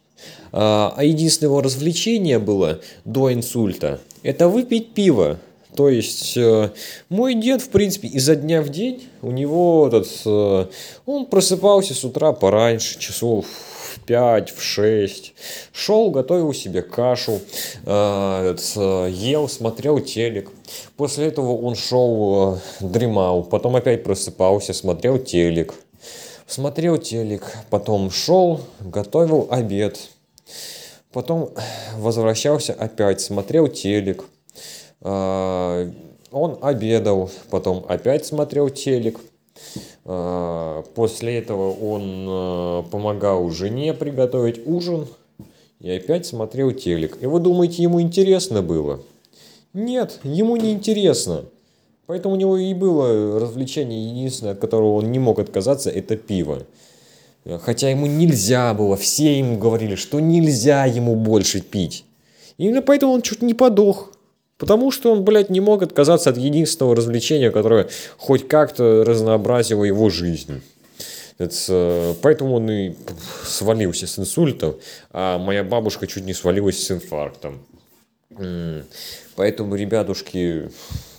А, 0.51 0.93
а 0.95 1.03
единственное 1.03 1.49
его 1.49 1.61
развлечение 1.61 2.39
было 2.39 2.81
до 3.05 3.33
инсульта– 3.33 3.99
это 4.25 4.47
выпить 4.47 4.93
пиво. 4.93 5.39
То 5.75 5.89
есть 5.89 6.37
э, 6.37 6.69
мой 7.09 7.35
дед, 7.35 7.61
в 7.61 7.69
принципе, 7.69 8.07
изо 8.07 8.35
дня 8.35 8.61
в 8.61 8.69
день 8.69 9.07
у 9.21 9.31
него 9.31 9.87
этот, 9.87 10.07
э, 10.25 10.67
он 11.05 11.25
просыпался 11.25 11.93
с 11.93 12.03
утра 12.05 12.31
пораньше, 12.31 12.97
часов 12.97 13.45
5, 14.05 14.51
в 14.51 14.61
6. 14.61 15.33
Шел, 15.73 16.11
готовил 16.11 16.53
себе 16.53 16.81
кашу, 16.81 17.41
э, 17.85 18.55
ел, 19.11 19.49
смотрел 19.49 19.99
телек. 19.99 20.49
После 20.95 21.27
этого 21.27 21.57
он 21.57 21.75
шел, 21.75 22.59
дремал, 22.79 23.43
потом 23.43 23.75
опять 23.75 24.03
просыпался, 24.03 24.73
смотрел 24.73 25.17
телек. 25.17 25.73
Смотрел 26.47 26.97
телек, 26.97 27.57
потом 27.69 28.11
шел, 28.11 28.61
готовил 28.79 29.47
обед. 29.49 29.99
Потом 31.11 31.49
возвращался 31.97 32.73
опять, 32.73 33.19
смотрел 33.19 33.67
телек. 33.67 34.25
Э, 35.01 35.91
он 36.31 36.57
обедал, 36.61 37.29
потом 37.49 37.85
опять 37.87 38.25
смотрел 38.25 38.69
телек. 38.69 39.19
А, 40.03 40.83
после 40.93 41.37
этого 41.37 41.71
он 41.71 42.25
а, 42.27 42.83
помогал 42.83 43.49
жене 43.49 43.93
приготовить 43.93 44.61
ужин 44.65 45.07
и 45.79 45.89
опять 45.89 46.25
смотрел 46.25 46.71
телек. 46.71 47.17
И 47.21 47.25
вы 47.25 47.39
думаете, 47.39 47.83
ему 47.83 48.01
интересно 48.01 48.61
было? 48.61 48.99
Нет, 49.73 50.19
ему 50.23 50.57
не 50.57 50.73
интересно. 50.73 51.45
Поэтому 52.05 52.35
у 52.35 52.37
него 52.37 52.57
и 52.57 52.73
было 52.73 53.39
развлечение 53.39 54.09
единственное, 54.09 54.53
от 54.53 54.59
которого 54.59 54.93
он 54.93 55.11
не 55.11 55.19
мог 55.19 55.39
отказаться, 55.39 55.89
это 55.89 56.17
пиво. 56.17 56.63
Хотя 57.61 57.89
ему 57.89 58.07
нельзя 58.07 58.73
было, 58.73 58.95
все 58.97 59.39
ему 59.39 59.57
говорили, 59.57 59.95
что 59.95 60.19
нельзя 60.19 60.85
ему 60.85 61.15
больше 61.15 61.61
пить. 61.61 62.05
Именно 62.57 62.81
поэтому 62.81 63.13
он 63.13 63.21
чуть 63.21 63.41
не 63.41 63.53
подох. 63.53 64.11
Потому 64.57 64.91
что 64.91 65.11
он, 65.11 65.23
блядь, 65.23 65.49
не 65.49 65.59
мог 65.59 65.83
отказаться 65.83 66.29
от 66.29 66.37
единственного 66.37 66.95
развлечения, 66.95 67.51
которое 67.51 67.89
хоть 68.17 68.47
как-то 68.47 69.03
разнообразило 69.03 69.83
его 69.83 70.09
жизнь. 70.09 70.61
Это, 71.37 72.15
поэтому 72.21 72.55
он 72.55 72.71
и 72.71 72.95
свалился 73.43 74.07
с 74.07 74.17
инсультом, 74.17 74.75
а 75.11 75.37
моя 75.37 75.65
бабушка 75.65 76.07
чуть 76.07 76.23
не 76.23 76.33
свалилась 76.33 76.81
с 76.81 76.91
инфарктом. 76.91 77.65
Поэтому, 79.35 79.75
ребятушки, 79.75 80.69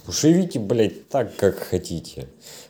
живите, 0.08 0.58
блядь, 0.58 1.08
так, 1.08 1.36
как 1.36 1.58
хотите. 1.58 2.28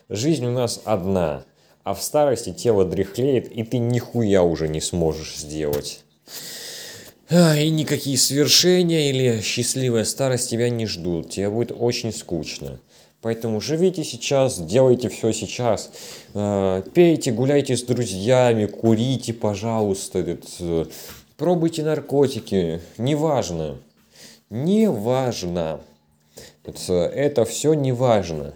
Жизнь 0.09 0.45
у 0.45 0.51
нас 0.51 0.81
одна, 0.83 1.45
а 1.85 1.93
в 1.93 2.03
старости 2.03 2.51
тело 2.51 2.83
дряхлеет, 2.83 3.49
и 3.49 3.63
ты 3.63 3.77
нихуя 3.77 4.43
уже 4.43 4.67
не 4.67 4.81
сможешь 4.81 5.37
сделать. 5.37 6.01
И 7.29 7.69
никакие 7.69 8.17
свершения 8.17 9.09
или 9.09 9.41
счастливая 9.41 10.05
старость 10.05 10.49
тебя 10.49 10.69
не 10.69 10.85
ждут. 10.85 11.29
Тебе 11.29 11.49
будет 11.49 11.73
очень 11.77 12.13
скучно. 12.13 12.79
Поэтому 13.21 13.59
живите 13.59 14.03
сейчас, 14.05 14.59
делайте 14.59 15.09
все 15.09 15.33
сейчас. 15.33 15.91
Э, 16.33 16.83
пейте, 16.93 17.31
гуляйте 17.31 17.75
с 17.75 17.83
друзьями, 17.83 18.67
курите, 18.67 19.33
пожалуйста. 19.33 20.37
Пробуйте 21.35 21.83
наркотики. 21.83 22.79
Неважно. 22.97 23.77
Неважно. 24.49 25.81
Это 26.87 27.45
все 27.45 27.73
не 27.73 27.91
важно. 27.91 28.53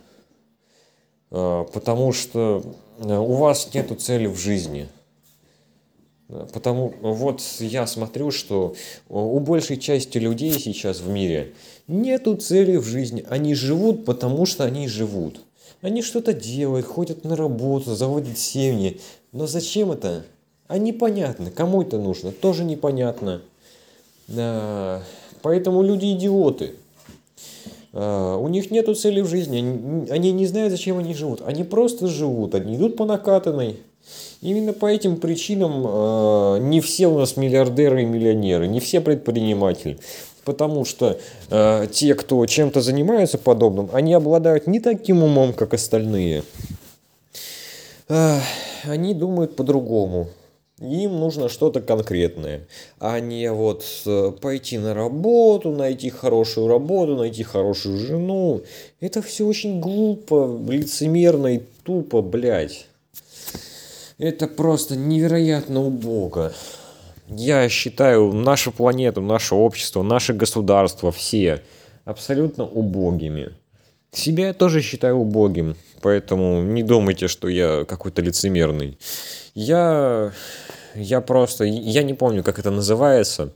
потому 1.30 2.12
что 2.12 2.64
у 3.00 3.34
вас 3.34 3.74
нету 3.74 3.96
цели 3.96 4.28
в 4.28 4.38
жизни. 4.38 4.88
Потому 6.54 6.94
вот 7.02 7.42
я 7.60 7.86
смотрю, 7.86 8.32
что 8.32 8.76
у 9.10 9.40
большей 9.40 9.78
части 9.78 10.18
людей 10.18 10.54
сейчас 10.54 11.02
в 11.02 11.10
мире 11.10 11.54
нету 11.88 12.36
цели 12.38 12.78
в 12.78 12.86
жизни. 12.86 13.26
Они 13.28 13.54
живут, 13.54 14.06
потому 14.06 14.46
что 14.46 14.64
они 14.64 14.88
живут. 14.88 15.42
Они 15.82 16.02
что-то 16.02 16.34
делают, 16.34 16.86
ходят 16.86 17.26
на 17.26 17.36
работу, 17.36 17.96
заводят 17.96 18.38
семьи. 18.38 19.02
Но 19.32 19.48
зачем 19.48 19.92
это? 19.92 20.24
А 20.68 20.78
непонятно. 20.78 21.52
Кому 21.52 21.82
это 21.82 21.98
нужно? 21.98 22.32
Тоже 22.32 22.64
непонятно. 22.64 23.42
Поэтому 25.42 25.82
люди 25.82 26.14
идиоты. 26.14 26.76
А, 27.94 28.38
у 28.38 28.48
них 28.48 28.72
нет 28.72 28.96
цели 28.98 29.20
в 29.20 29.28
жизни. 29.28 30.10
Они 30.10 30.32
не 30.32 30.46
знают, 30.46 30.72
зачем 30.72 30.98
они 30.98 31.14
живут. 31.14 31.42
Они 31.46 31.66
просто 31.66 32.08
живут. 32.08 32.56
Они 32.56 32.78
идут 32.78 32.96
по 32.96 33.06
накатанной. 33.06 33.80
Именно 34.42 34.74
по 34.74 34.88
этим 34.88 35.18
причинам 35.18 35.86
э, 35.86 36.58
не 36.62 36.82
все 36.82 37.08
у 37.08 37.20
нас 37.20 37.38
миллиардеры 37.38 38.02
и 38.02 38.06
миллионеры, 38.06 38.68
не 38.68 38.80
все 38.80 39.00
предприниматели. 39.02 40.00
Потому 40.44 40.86
что 40.86 41.20
э, 41.50 41.88
те, 41.92 42.16
кто 42.16 42.44
чем-то 42.46 42.82
занимается 42.82 43.38
подобным, 43.38 43.90
они 43.94 44.14
обладают 44.14 44.66
не 44.66 44.80
таким 44.80 45.24
умом, 45.24 45.54
как 45.54 45.74
остальные. 45.76 46.44
Э, 48.10 48.40
они 48.84 49.14
думают 49.14 49.56
по-другому. 49.56 50.30
Им 50.82 51.20
нужно 51.20 51.48
что-то 51.48 51.80
конкретное, 51.80 52.62
а 53.00 53.20
не 53.20 53.52
вот 53.52 53.86
э, 54.08 54.32
пойти 54.42 54.80
на 54.80 54.96
работу, 54.96 55.70
найти 55.70 56.10
хорошую 56.10 56.68
работу, 56.68 57.16
найти 57.16 57.44
хорошую 57.44 58.00
жену. 58.00 58.62
Это 59.00 59.22
все 59.22 59.46
очень 59.46 59.80
глупо, 59.80 60.60
лицемерно 60.68 61.56
и 61.56 61.62
тупо, 61.84 62.24
блядь. 62.24 62.88
Это 64.22 64.46
просто 64.46 64.96
невероятно 64.96 65.82
убого. 65.82 66.54
Я 67.28 67.68
считаю 67.70 68.32
нашу 68.34 68.72
планету, 68.72 69.20
наше 69.20 69.56
общество, 69.56 70.04
наше 70.04 70.34
государство, 70.34 71.12
все 71.12 71.64
абсолютно 72.06 72.66
убогими. 72.66 73.56
Себя 74.12 74.50
я 74.50 74.54
тоже 74.54 74.84
считаю 74.84 75.16
убогим, 75.16 75.76
поэтому 76.02 76.62
не 76.62 76.84
думайте, 76.84 77.28
что 77.28 77.48
я 77.48 77.84
какой-то 77.86 78.22
лицемерный. 78.22 79.00
Я, 79.56 80.32
я 80.94 81.20
просто, 81.22 81.64
я 81.64 82.04
не 82.04 82.14
помню, 82.14 82.44
как 82.44 82.60
это 82.60 82.70
называется, 82.70 83.52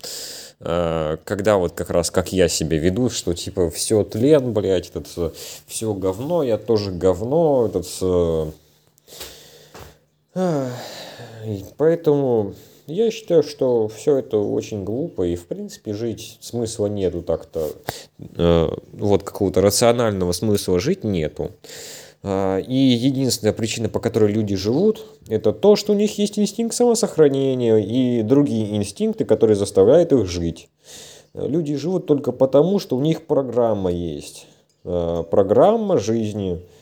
э, 0.61 1.17
когда 1.25 1.57
вот 1.57 1.73
как 1.73 1.91
раз 1.91 2.09
как 2.09 2.33
я 2.33 2.47
себя 2.47 2.79
веду, 2.79 3.11
что 3.11 3.35
типа 3.35 3.69
все 3.69 4.03
тлен, 4.03 4.51
блядь, 4.51 4.89
этот, 4.89 5.35
все 5.67 5.93
говно, 5.93 6.41
я 6.41 6.57
тоже 6.57 6.89
говно, 6.89 7.67
этот, 7.67 7.85
Поэтому 11.77 12.53
я 12.87 13.09
считаю, 13.09 13.41
что 13.41 13.87
все 13.87 14.17
это 14.17 14.37
очень 14.37 14.83
глупо, 14.83 15.23
и 15.23 15.35
в 15.35 15.47
принципе 15.47 15.93
жить 15.93 16.37
смысла 16.41 16.87
нету 16.87 17.21
так-то, 17.21 17.71
э, 18.19 18.69
вот 18.93 19.23
какого-то 19.23 19.61
рационального 19.61 20.33
смысла 20.33 20.79
жить 20.79 21.03
нету. 21.03 21.51
Э, 22.21 22.61
и 22.61 22.75
единственная 22.75 23.53
причина, 23.53 23.87
по 23.87 23.99
которой 23.99 24.31
люди 24.31 24.55
живут, 24.55 25.05
это 25.29 25.53
то, 25.53 25.75
что 25.75 25.93
у 25.93 25.95
них 25.95 26.17
есть 26.19 26.37
инстинкт 26.37 26.75
самосохранения 26.75 27.77
и 27.77 28.21
другие 28.21 28.75
инстинкты, 28.75 29.23
которые 29.23 29.55
заставляют 29.55 30.11
их 30.11 30.27
жить. 30.27 30.69
Люди 31.33 31.75
живут 31.75 32.05
только 32.05 32.31
потому, 32.31 32.79
что 32.79 32.97
у 32.97 33.01
них 33.01 33.25
программа 33.25 33.91
есть. 33.91 34.47
Э, 34.83 35.23
программа 35.29 35.97
жизни– 35.97 36.61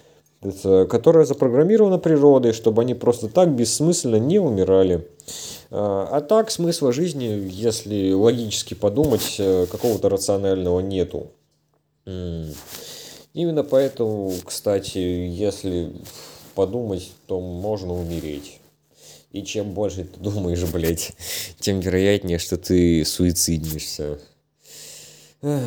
которая 0.89 1.25
запрограммирована 1.25 1.97
природой, 1.97 2.53
чтобы 2.53 2.81
они 2.81 2.93
просто 2.93 3.27
так 3.27 3.49
бессмысленно 3.49 4.17
не 4.17 4.39
умирали. 4.39 5.07
А, 5.71 6.07
а 6.11 6.21
так 6.21 6.51
смысла 6.51 6.91
жизни, 6.91 7.47
если 7.49 8.13
логически 8.13 8.73
подумать, 8.73 9.35
э, 9.39 9.65
какого-то 9.71 10.09
рационального 10.09 10.79
нету. 10.81 11.31
Именно 12.05 13.63
поэтому, 13.63 14.33
кстати, 14.45 14.97
если 14.97 15.91
подумать, 16.53 17.11
то 17.25 17.39
можно 17.39 17.93
умереть. 17.93 18.59
И 19.31 19.43
чем 19.43 19.73
больше 19.73 20.03
ты 20.03 20.19
думаешь, 20.19 20.63
блядь, 20.71 21.13
тем 21.59 21.79
вероятнее, 21.79 22.37
что 22.37 22.57
ты 22.57 23.03
суициднишься. 23.03 24.19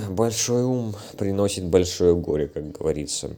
Большой 0.08 0.62
ум 0.62 0.94
приносит 1.18 1.64
большое 1.64 2.14
горе, 2.14 2.46
как 2.46 2.70
говорится. 2.70 3.36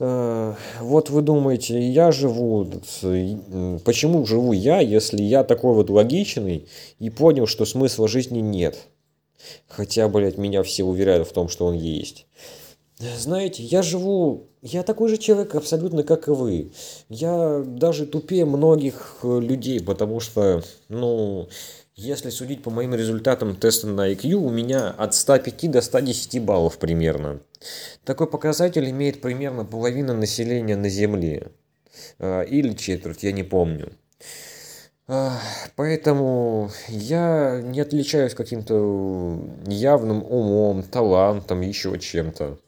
Э, 0.00 0.54
вот 0.80 1.10
вы 1.10 1.22
думаете, 1.22 1.80
я 1.80 2.10
живу, 2.10 2.66
почему 3.84 4.26
живу 4.26 4.52
я, 4.52 4.80
если 4.80 5.22
я 5.22 5.44
такой 5.44 5.74
вот 5.74 5.90
логичный 5.90 6.68
и 6.98 7.10
понял, 7.10 7.46
что 7.46 7.64
смысла 7.64 8.08
жизни 8.08 8.40
нет? 8.40 8.78
Хотя, 9.68 10.08
блядь, 10.08 10.38
меня 10.38 10.62
все 10.62 10.84
уверяют 10.84 11.28
в 11.28 11.32
том, 11.32 11.48
что 11.48 11.66
он 11.66 11.74
есть. 11.74 12.26
Знаете, 12.98 13.62
я 13.62 13.82
живу, 13.82 14.46
я 14.62 14.82
такой 14.82 15.08
же 15.08 15.18
человек 15.18 15.54
абсолютно, 15.54 16.04
как 16.04 16.28
и 16.28 16.30
вы. 16.30 16.72
Я 17.08 17.62
даже 17.66 18.06
тупее 18.06 18.44
многих 18.44 19.18
э, 19.22 19.40
людей, 19.40 19.80
потому 19.80 20.20
что, 20.20 20.62
ну, 20.88 21.48
если 21.96 22.30
судить 22.30 22.62
по 22.62 22.70
моим 22.70 22.94
результатам 22.94 23.54
теста 23.54 23.86
на 23.86 24.10
IQ, 24.12 24.34
у 24.34 24.50
меня 24.50 24.90
от 24.90 25.14
105 25.14 25.70
до 25.70 25.80
110 25.80 26.42
баллов 26.42 26.78
примерно. 26.78 27.40
Такой 28.04 28.26
показатель 28.26 28.88
имеет 28.90 29.20
примерно 29.20 29.64
половина 29.64 30.12
населения 30.12 30.76
на 30.76 30.88
Земле. 30.88 31.52
А, 32.18 32.42
или 32.42 32.74
четверть, 32.74 33.22
я 33.22 33.32
не 33.32 33.44
помню. 33.44 33.92
А, 35.06 35.38
поэтому 35.76 36.70
я 36.88 37.60
не 37.62 37.80
отличаюсь 37.80 38.34
каким-то 38.34 39.38
явным 39.66 40.22
умом, 40.22 40.82
талантом, 40.82 41.60
еще 41.60 41.98
чем-то. 41.98 42.58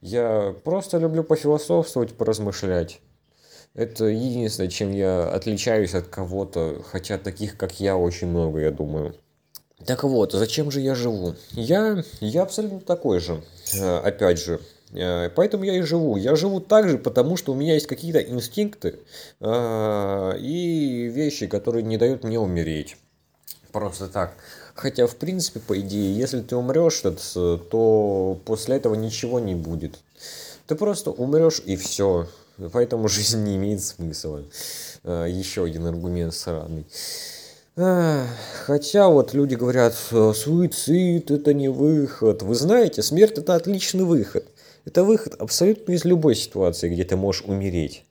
Я 0.00 0.54
просто 0.64 0.98
люблю 0.98 1.24
пофилософствовать, 1.24 2.14
поразмышлять. 2.14 3.00
Это 3.74 4.04
единственное, 4.04 4.70
чем 4.70 4.92
я 4.92 5.28
отличаюсь 5.30 5.94
от 5.94 6.06
кого-то, 6.08 6.82
хотя 6.84 7.16
таких, 7.16 7.56
как 7.56 7.80
я, 7.80 7.96
очень 7.96 8.28
много, 8.28 8.60
я 8.60 8.70
думаю. 8.70 9.14
Так 9.86 10.04
вот, 10.04 10.32
зачем 10.32 10.70
же 10.70 10.80
я 10.80 10.94
живу? 10.94 11.34
Я, 11.52 12.04
я 12.20 12.42
абсолютно 12.42 12.80
такой 12.80 13.18
же, 13.18 13.42
э, 13.74 13.98
опять 13.98 14.38
же. 14.38 14.60
Э, 14.92 15.30
поэтому 15.34 15.64
я 15.64 15.74
и 15.74 15.80
живу. 15.80 16.16
Я 16.16 16.36
живу 16.36 16.60
так 16.60 16.88
же, 16.88 16.98
потому 16.98 17.36
что 17.36 17.52
у 17.52 17.54
меня 17.54 17.74
есть 17.74 17.86
какие-то 17.86 18.20
инстинкты 18.20 19.00
э, 19.40 20.38
и 20.38 21.10
вещи, 21.12 21.46
которые 21.46 21.82
не 21.82 21.96
дают 21.96 22.24
мне 22.24 22.38
умереть. 22.38 22.96
Просто 23.72 24.08
так. 24.08 24.34
Хотя, 24.74 25.06
в 25.06 25.16
принципе, 25.16 25.60
по 25.60 25.78
идее, 25.80 26.14
если 26.14 26.42
ты 26.42 26.56
умрешь, 26.56 27.00
то 27.00 28.38
после 28.44 28.76
этого 28.76 28.94
ничего 28.94 29.40
не 29.40 29.54
будет. 29.54 29.98
Ты 30.66 30.74
просто 30.74 31.10
умрешь 31.10 31.62
и 31.64 31.76
все. 31.76 32.28
Поэтому 32.72 33.08
жизнь 33.08 33.42
не 33.44 33.56
имеет 33.56 33.82
смысла. 33.82 34.44
А, 35.04 35.26
еще 35.26 35.64
один 35.64 35.86
аргумент 35.86 36.34
сраный. 36.34 36.86
Хотя 37.74 39.08
вот 39.08 39.32
люди 39.32 39.54
говорят, 39.54 39.94
суицид 39.94 41.30
это 41.30 41.54
не 41.54 41.68
выход. 41.68 42.42
Вы 42.42 42.54
знаете, 42.54 43.02
смерть 43.02 43.38
это 43.38 43.54
отличный 43.54 44.04
выход. 44.04 44.44
Это 44.84 45.04
выход 45.04 45.36
абсолютно 45.38 45.92
из 45.92 46.04
любой 46.04 46.34
ситуации, 46.34 46.90
где 46.90 47.04
ты 47.04 47.16
можешь 47.16 47.44
умереть. 47.46 48.04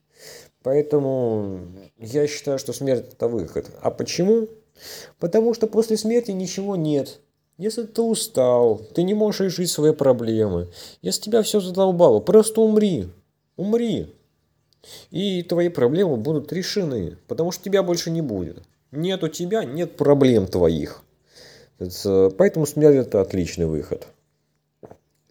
Поэтому 0.64 1.60
я 1.98 2.28
считаю, 2.28 2.58
что 2.58 2.74
смерть 2.74 3.06
это 3.14 3.28
выход. 3.28 3.68
А 3.82 3.92
почему? 3.92 4.48
Потому 5.20 5.54
что 5.54 5.68
после 5.68 5.98
смерти 5.98 6.32
ничего 6.32 6.76
нет. 6.76 7.20
Если 7.58 7.84
ты 7.84 8.02
устал, 8.02 8.82
ты 8.96 9.04
не 9.04 9.14
можешь 9.14 9.42
решить 9.42 9.70
свои 9.70 9.94
проблемы, 9.94 10.70
если 11.02 11.22
тебя 11.22 11.44
все 11.44 11.60
задолбало, 11.60 12.20
просто 12.20 12.62
умри. 12.62 13.10
Умри. 13.56 14.16
И 15.12 15.44
твои 15.44 15.70
проблемы 15.70 16.18
будут 16.18 16.52
решены, 16.52 17.18
потому 17.28 17.52
что 17.52 17.64
тебя 17.64 17.84
больше 17.84 18.12
не 18.12 18.22
будет. 18.22 18.64
Нет 18.92 19.24
у 19.24 19.28
тебя, 19.28 19.64
нет 19.64 19.96
проблем 19.96 20.48
твоих. 20.48 21.04
Поэтому 22.38 22.66
смерть 22.66 23.08
это 23.08 23.22
отличный 23.22 23.66
выход. 23.66 24.08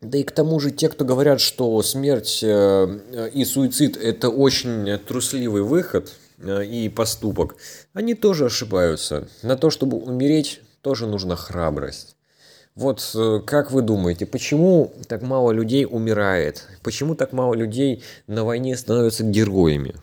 Да 0.00 0.16
и 0.16 0.22
к 0.22 0.32
тому 0.32 0.58
же 0.60 0.70
те, 0.70 0.88
кто 0.88 1.04
говорят, 1.04 1.40
что 1.40 1.82
смерть 1.82 2.40
э, 2.42 3.30
и 3.34 3.44
суицид 3.44 3.98
это 3.98 4.30
очень 4.30 4.98
трусливый 4.98 5.60
выход 5.60 6.14
э, 6.38 6.64
и 6.64 6.88
поступок, 6.88 7.56
они 7.92 8.14
тоже 8.14 8.46
ошибаются. 8.46 9.28
На 9.42 9.58
то, 9.58 9.68
чтобы 9.68 9.98
умереть, 9.98 10.62
тоже 10.80 11.06
нужна 11.06 11.36
храбрость. 11.36 12.16
Вот 12.76 13.10
э, 13.14 13.40
как 13.44 13.72
вы 13.72 13.82
думаете, 13.82 14.26
почему 14.26 14.92
так 15.08 15.22
мало 15.22 15.50
людей 15.50 15.86
умирает? 15.90 16.68
Почему 16.82 17.14
так 17.14 17.32
мало 17.32 17.54
людей 17.54 18.02
на 18.26 18.44
войне 18.44 18.76
становятся 18.76 19.24
героями? 19.24 19.94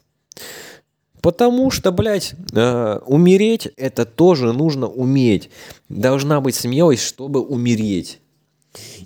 Потому 1.22 1.72
что, 1.72 1.92
блядь, 1.92 2.36
э, 2.54 3.00
умереть 3.06 3.70
это 3.78 4.06
тоже 4.06 4.54
нужно 4.54 4.88
уметь. 4.88 5.50
Должна 5.90 6.42
быть 6.42 6.56
смелость, 6.56 7.04
чтобы 7.04 7.42
умереть. 7.42 8.20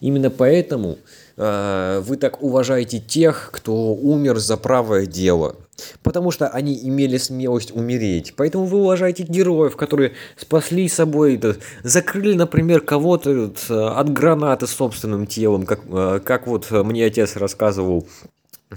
Именно 0.02 0.30
поэтому 0.30 0.98
э, 1.38 2.02
вы 2.06 2.18
так 2.18 2.42
уважаете 2.44 3.00
тех, 3.00 3.52
кто 3.54 3.94
умер 3.94 4.40
за 4.40 4.58
правое 4.58 5.06
дело. 5.06 5.56
Потому 6.04 6.32
что 6.32 6.48
они 6.48 6.80
имели 6.88 7.18
смелость 7.18 7.72
умереть. 7.76 8.34
Поэтому 8.36 8.66
вы 8.66 8.80
уважаете 8.80 9.24
героев, 9.24 9.76
которые 9.76 10.14
спасли 10.38 10.88
собой, 10.88 11.36
это, 11.36 11.58
закрыли, 11.84 12.34
например, 12.34 12.82
кого-то 12.82 13.54
от 13.70 14.14
гранаты 14.14 14.68
собственным 14.68 15.28
телом, 15.28 15.66
как, 15.66 15.82
э, 15.88 16.20
как 16.24 16.48
вот 16.48 16.70
мне 16.72 17.06
отец 17.06 17.36
рассказывал 17.36 18.08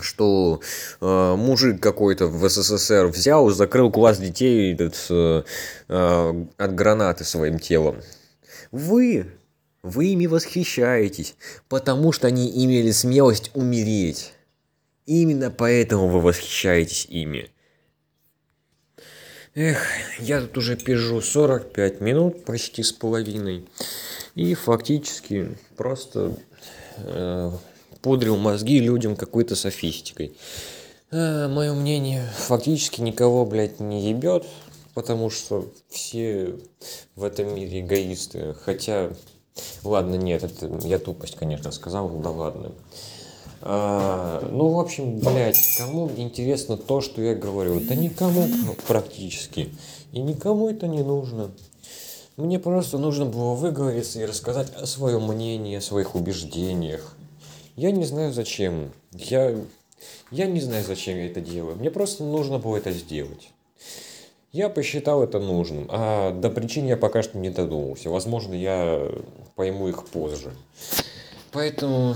что 0.01 0.61
э, 1.01 1.35
мужик 1.37 1.81
какой-то 1.81 2.27
в 2.27 2.49
СССР 2.49 3.07
взял, 3.07 3.51
закрыл 3.51 3.91
класс 3.91 4.19
детей 4.19 4.75
этот, 4.75 4.97
э, 5.11 5.43
э, 5.89 6.45
от 6.57 6.75
гранаты 6.75 7.25
своим 7.25 7.59
телом. 7.59 7.97
Вы, 8.73 9.27
вы 9.83 10.07
ими 10.07 10.27
восхищаетесь, 10.27 11.37
потому 11.69 12.13
что 12.13 12.27
они 12.27 12.51
имели 12.65 12.91
смелость 12.91 13.51
умереть. 13.55 14.34
Именно 15.07 15.51
поэтому 15.51 16.09
вы 16.09 16.21
восхищаетесь 16.21 17.07
ими. 17.07 17.51
Эх, 19.55 19.87
я 20.19 20.41
тут 20.41 20.59
уже 20.59 20.77
пижу 20.77 21.21
45 21.21 22.01
минут, 22.01 22.45
почти 22.45 22.83
с 22.83 22.93
половиной. 22.93 23.67
И 24.35 24.55
фактически 24.55 25.57
просто 25.77 26.37
э, 26.97 27.53
пудрил 28.03 28.37
мозги 28.37 28.81
людям 28.81 29.15
какой-то 29.15 29.55
софистикой. 29.55 30.37
А, 31.13 31.49
мое 31.49 31.73
мнение, 31.73 32.29
фактически 32.37 33.01
никого, 33.01 33.47
блядь, 33.47 33.79
не 33.79 34.09
ебет, 34.11 34.45
потому 34.95 35.31
что 35.31 35.71
все 35.89 36.57
в 37.15 37.23
этом 37.23 37.55
мире 37.55 37.81
эгоисты. 37.81 38.55
Хотя, 38.65 39.13
ладно, 39.85 40.17
нет, 40.17 40.43
это 40.43 40.67
я 40.87 40.99
тупость, 40.99 41.37
конечно, 41.37 41.71
сказал, 41.71 42.09
да 42.09 42.31
ладно. 42.31 42.73
А, 43.67 44.47
ну, 44.53 44.69
в 44.69 44.79
общем, 44.79 45.19
блядь, 45.21 45.77
кому 45.79 46.11
интересно 46.19 46.77
то, 46.77 47.01
что 47.01 47.23
я 47.23 47.35
говорю? 47.35 47.81
Да 47.81 47.95
никому 47.95 48.47
практически. 48.87 49.71
И 50.13 50.21
никому 50.21 50.69
это 50.69 50.87
не 50.87 51.03
нужно. 51.03 51.51
Мне 52.37 52.59
просто 52.59 52.99
нужно 52.99 53.25
было 53.25 53.55
выговориться 53.55 54.21
и 54.21 54.27
рассказать 54.27 54.69
о 54.75 54.85
своем 54.85 55.27
мнении, 55.27 55.77
о 55.77 55.81
своих 55.81 56.15
убеждениях. 56.15 57.17
Я 57.75 57.91
не 57.91 58.05
знаю 58.05 58.35
зачем. 58.35 58.93
Я, 59.13 59.57
я 60.31 60.47
не 60.47 60.61
знаю, 60.61 60.85
зачем 60.85 61.17
я 61.17 61.27
это 61.27 61.41
делаю. 61.41 61.77
Мне 61.77 61.91
просто 61.91 62.23
нужно 62.23 62.59
было 62.59 62.77
это 62.77 62.93
сделать. 62.93 63.51
Я 64.53 64.69
посчитал 64.69 65.23
это 65.23 65.39
нужным, 65.39 65.89
а 65.91 66.33
до 66.33 66.51
причин 66.51 66.87
я 66.87 66.99
пока 66.99 67.23
что 67.23 67.39
не 67.39 67.49
додумался. 67.49 68.11
Возможно, 68.11 68.53
я 68.53 69.11
пойму 69.55 69.89
их 69.89 70.05
позже. 70.05 70.53
Поэтому 71.51 72.15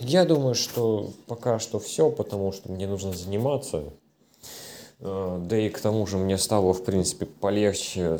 я 0.00 0.24
думаю, 0.24 0.54
что 0.54 1.10
пока 1.26 1.58
что 1.58 1.78
все, 1.78 2.10
потому 2.10 2.52
что 2.52 2.70
мне 2.70 2.86
нужно 2.86 3.12
заниматься. 3.12 3.84
А, 5.00 5.38
да 5.38 5.58
и 5.58 5.68
к 5.68 5.80
тому 5.80 6.06
же 6.06 6.16
мне 6.16 6.38
стало, 6.38 6.72
в 6.72 6.84
принципе, 6.84 7.26
полегче. 7.26 8.18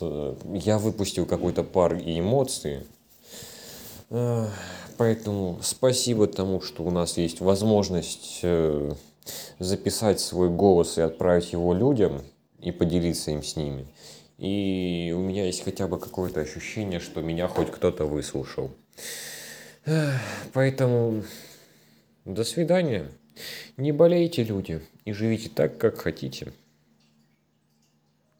Э, 0.00 0.34
я 0.52 0.78
выпустил 0.78 1.26
какой-то 1.26 1.62
пар 1.62 1.94
и 1.94 2.18
эмоции. 2.18 2.86
А, 4.10 4.48
Поэтому 4.98 5.60
спасибо 5.62 6.26
тому, 6.26 6.60
что 6.60 6.82
у 6.82 6.90
нас 6.90 7.18
есть 7.18 7.40
возможность 7.40 8.40
э, 8.42 8.92
записать 9.60 10.18
свой 10.18 10.50
голос 10.50 10.98
и 10.98 11.02
отправить 11.02 11.52
его 11.52 11.72
людям 11.72 12.22
и 12.60 12.72
поделиться 12.72 13.30
им 13.30 13.44
с 13.44 13.54
ними. 13.54 13.86
И 14.38 15.14
у 15.16 15.20
меня 15.20 15.46
есть 15.46 15.62
хотя 15.62 15.86
бы 15.86 16.00
какое-то 16.00 16.40
ощущение, 16.40 16.98
что 16.98 17.22
меня 17.22 17.46
хоть 17.46 17.70
кто-то 17.70 18.06
выслушал. 18.06 18.72
Поэтому 20.52 21.24
до 22.24 22.44
свидания. 22.44 23.06
Не 23.76 23.92
болейте, 23.92 24.42
люди, 24.42 24.80
и 25.04 25.12
живите 25.12 25.48
так, 25.48 25.78
как 25.78 25.98
хотите. 25.98 26.52